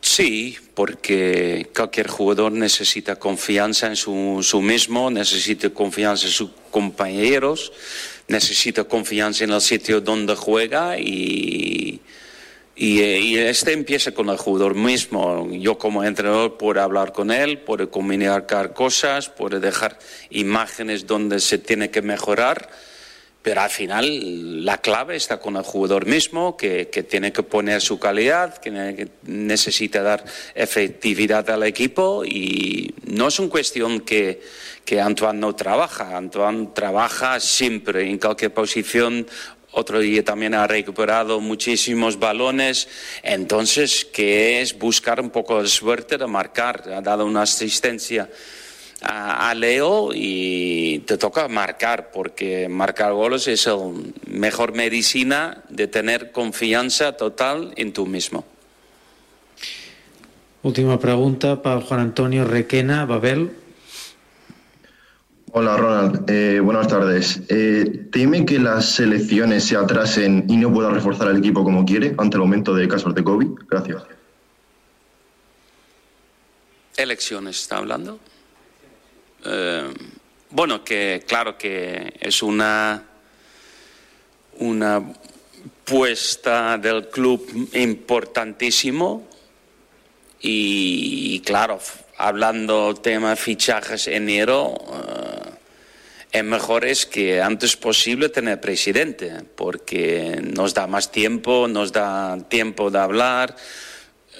Sí, 0.00 0.56
porque 0.72 1.68
cualquier 1.76 2.08
jugador 2.08 2.50
necesita 2.52 3.16
confianza 3.16 3.88
en 3.88 3.96
su, 3.96 4.38
su 4.42 4.62
mismo, 4.62 5.10
necesita 5.10 5.68
confianza 5.68 6.28
en 6.28 6.32
sus 6.32 6.50
compañeros, 6.70 7.74
necesita 8.26 8.84
confianza 8.84 9.44
en 9.44 9.50
el 9.50 9.60
sitio 9.60 10.00
donde 10.00 10.34
juega 10.34 10.98
y, 10.98 12.00
y, 12.74 13.02
y 13.02 13.36
este 13.36 13.74
empieza 13.74 14.12
con 14.12 14.30
el 14.30 14.38
jugador 14.38 14.74
mismo. 14.74 15.46
Yo 15.52 15.76
como 15.76 16.02
entrenador 16.04 16.56
puedo 16.56 16.80
hablar 16.80 17.12
con 17.12 17.30
él, 17.30 17.58
puedo 17.58 17.90
comunicar 17.90 18.72
cosas, 18.72 19.28
puedo 19.28 19.60
dejar 19.60 19.98
imágenes 20.30 21.06
donde 21.06 21.38
se 21.38 21.58
tiene 21.58 21.90
que 21.90 22.00
mejorar. 22.00 22.89
Pero 23.42 23.62
al 23.62 23.70
final 23.70 24.66
la 24.66 24.78
clave 24.78 25.16
está 25.16 25.40
con 25.40 25.56
el 25.56 25.62
jugador 25.62 26.04
mismo, 26.04 26.58
que, 26.58 26.88
que 26.90 27.02
tiene 27.02 27.32
que 27.32 27.42
poner 27.42 27.80
su 27.80 27.98
calidad, 27.98 28.58
que, 28.58 28.70
ne- 28.70 28.94
que 28.94 29.08
necesita 29.22 30.02
dar 30.02 30.22
efectividad 30.54 31.48
al 31.48 31.62
equipo 31.62 32.22
y 32.24 32.94
no 33.06 33.28
es 33.28 33.38
una 33.40 33.48
cuestión 33.48 34.00
que, 34.00 34.42
que 34.84 35.00
Antoine 35.00 35.40
no 35.40 35.54
trabaja. 35.54 36.18
Antoine 36.18 36.68
trabaja 36.74 37.40
siempre 37.40 38.08
en 38.10 38.18
cualquier 38.18 38.52
posición. 38.52 39.26
Otro 39.72 40.00
día 40.00 40.22
también 40.22 40.52
ha 40.52 40.66
recuperado 40.66 41.40
muchísimos 41.40 42.18
balones. 42.18 42.88
Entonces, 43.22 44.04
que 44.04 44.60
es 44.60 44.76
buscar 44.78 45.18
un 45.20 45.30
poco 45.30 45.62
de 45.62 45.68
suerte 45.68 46.18
de 46.18 46.26
marcar. 46.26 46.82
Ha 46.94 47.00
dado 47.00 47.24
una 47.24 47.42
asistencia 47.42 48.28
a, 49.02 49.50
a 49.50 49.54
Leo 49.54 50.10
y 50.14 51.00
te 51.06 51.16
toca 51.18 51.48
marcar, 51.48 52.10
porque 52.12 52.68
marcar 52.68 53.12
goles 53.12 53.48
es 53.48 53.66
la 53.66 53.78
mejor 54.26 54.74
medicina 54.74 55.62
de 55.68 55.86
tener 55.86 56.32
confianza 56.32 57.16
total 57.16 57.72
en 57.76 57.92
tú 57.92 58.06
mismo. 58.06 58.44
Última 60.62 60.98
pregunta 60.98 61.62
para 61.62 61.80
Juan 61.80 62.00
Antonio 62.00 62.44
Requena, 62.44 63.06
Babel. 63.06 63.50
Hola 65.52 65.76
Ronald, 65.76 66.30
Eh, 66.30 66.60
buenas 66.60 66.86
tardes. 66.86 67.42
Eh, 67.48 68.06
¿Teme 68.12 68.44
que 68.44 68.60
las 68.60 69.00
elecciones 69.00 69.64
se 69.64 69.76
atrasen 69.76 70.44
y 70.48 70.56
no 70.56 70.72
pueda 70.72 70.90
reforzar 70.90 71.26
al 71.28 71.38
equipo 71.38 71.64
como 71.64 71.84
quiere 71.84 72.14
ante 72.18 72.36
el 72.36 72.42
aumento 72.42 72.72
de 72.72 72.86
casos 72.86 73.14
de 73.14 73.24
COVID? 73.24 73.48
Gracias. 73.68 74.02
Elecciones, 76.96 77.62
¿está 77.62 77.78
hablando? 77.78 78.20
Bueno, 80.52 80.82
que 80.82 81.22
claro 81.28 81.56
que 81.56 82.12
es 82.18 82.42
una, 82.42 83.04
una 84.58 85.00
puesta 85.84 86.76
del 86.76 87.08
club 87.08 87.68
importantísimo 87.72 89.28
y, 90.40 91.38
claro, 91.46 91.78
hablando 92.16 92.94
tema 92.94 93.36
fichajes 93.36 94.08
enero, 94.08 94.74
eh, 94.92 95.50
es 96.32 96.44
mejor 96.44 96.84
es 96.84 97.06
que 97.06 97.40
antes 97.40 97.76
posible 97.76 98.28
tener 98.28 98.60
presidente, 98.60 99.44
porque 99.54 100.40
nos 100.42 100.74
da 100.74 100.88
más 100.88 101.12
tiempo, 101.12 101.68
nos 101.68 101.92
da 101.92 102.36
tiempo 102.48 102.90
de 102.90 102.98
hablar, 102.98 103.54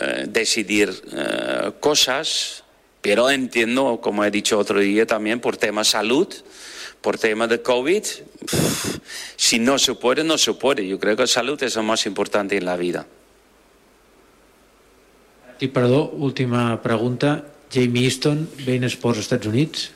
eh, 0.00 0.24
decidir 0.26 0.90
eh, 1.12 1.70
cosas 1.78 2.64
Pero 3.02 3.30
entiendo, 3.30 4.00
como 4.02 4.24
he 4.24 4.30
dicho 4.30 4.58
otro 4.58 4.80
día 4.80 5.06
también, 5.06 5.40
por 5.40 5.56
tema 5.56 5.84
salud, 5.84 6.28
por 7.00 7.18
tema 7.18 7.46
de 7.46 7.62
COVID, 7.62 8.02
si 9.36 9.58
no 9.58 9.78
se 9.78 9.94
puede, 9.94 10.22
no 10.24 10.36
se 10.36 10.52
puede. 10.52 10.86
Yo 10.86 10.98
creo 10.98 11.16
que 11.16 11.26
salud 11.26 11.62
es 11.62 11.76
lo 11.76 11.82
más 11.82 12.04
importante 12.06 12.56
en 12.56 12.64
la 12.64 12.76
vida. 12.76 13.06
I 15.60 15.68
perdó, 15.68 16.10
última 16.10 16.80
pregunta. 16.82 17.44
Jamie 17.72 18.04
Easton, 18.04 18.48
Bein 18.64 18.84
Sports, 18.84 19.20
Estats 19.20 19.46
Units. 19.46 19.92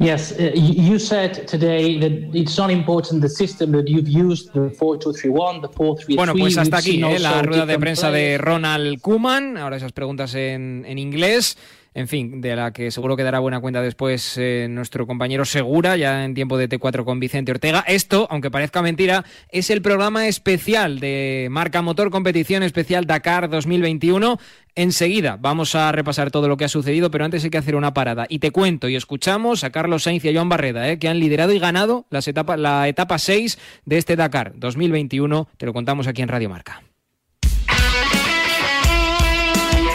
Yes, 0.00 0.32
uh, 0.38 0.52
you 0.54 0.96
said 1.00 1.48
today 1.48 1.98
that 1.98 2.30
it's 2.32 2.56
not 2.56 2.70
important 2.70 3.20
the 3.20 3.28
system 3.28 3.72
that 3.72 3.88
you've 3.88 4.08
used, 4.08 4.52
the 4.52 4.70
4-2-3-1, 4.70 5.62
the 5.62 5.68
4-3-3. 5.68 6.16
Bueno, 6.16 6.34
pues 6.34 6.56
hasta 6.56 6.76
aquí 6.76 7.02
¿eh? 7.02 7.18
la 7.18 7.42
rueda 7.42 7.66
de 7.66 7.78
prensa 7.80 8.12
de 8.12 8.38
Ronald 8.38 9.00
Koeman. 9.00 9.56
Ahora 9.56 9.76
esas 9.76 9.90
preguntas 9.90 10.34
en, 10.34 10.84
en 10.86 10.98
inglés 10.98 11.58
en 11.98 12.06
fin, 12.06 12.40
de 12.40 12.54
la 12.54 12.72
que 12.72 12.92
seguro 12.92 13.16
que 13.16 13.24
dará 13.24 13.40
buena 13.40 13.58
cuenta 13.58 13.82
después 13.82 14.38
eh, 14.38 14.68
nuestro 14.70 15.04
compañero 15.04 15.44
Segura, 15.44 15.96
ya 15.96 16.24
en 16.24 16.32
tiempo 16.32 16.56
de 16.56 16.68
T4 16.68 17.04
con 17.04 17.18
Vicente 17.18 17.50
Ortega. 17.50 17.84
Esto, 17.88 18.28
aunque 18.30 18.52
parezca 18.52 18.82
mentira, 18.82 19.24
es 19.50 19.68
el 19.68 19.82
programa 19.82 20.28
especial 20.28 21.00
de 21.00 21.48
Marca 21.50 21.82
Motor 21.82 22.10
Competición 22.10 22.62
Especial 22.62 23.04
Dakar 23.06 23.50
2021. 23.50 24.38
Enseguida 24.76 25.38
vamos 25.40 25.74
a 25.74 25.90
repasar 25.90 26.30
todo 26.30 26.46
lo 26.46 26.56
que 26.56 26.66
ha 26.66 26.68
sucedido, 26.68 27.10
pero 27.10 27.24
antes 27.24 27.42
hay 27.42 27.50
que 27.50 27.58
hacer 27.58 27.74
una 27.74 27.92
parada. 27.92 28.26
Y 28.28 28.38
te 28.38 28.52
cuento 28.52 28.88
y 28.88 28.94
escuchamos 28.94 29.64
a 29.64 29.70
Carlos 29.70 30.04
Sainz 30.04 30.24
y 30.24 30.28
a 30.28 30.34
Joan 30.34 30.48
Barreda, 30.48 30.88
eh, 30.88 31.00
que 31.00 31.08
han 31.08 31.18
liderado 31.18 31.52
y 31.52 31.58
ganado 31.58 32.06
las 32.10 32.28
etapas, 32.28 32.60
la 32.60 32.86
etapa 32.86 33.18
6 33.18 33.58
de 33.86 33.98
este 33.98 34.14
Dakar 34.14 34.52
2021. 34.54 35.48
Te 35.56 35.66
lo 35.66 35.72
contamos 35.72 36.06
aquí 36.06 36.22
en 36.22 36.28
Radio 36.28 36.48
Marca. 36.48 36.80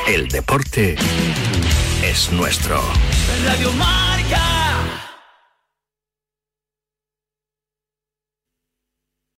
El 0.05 0.27
deporte 0.27 0.97
es 2.09 2.31
nuestro. 2.31 2.81
Radio 3.45 3.71
Mar 3.73 4.12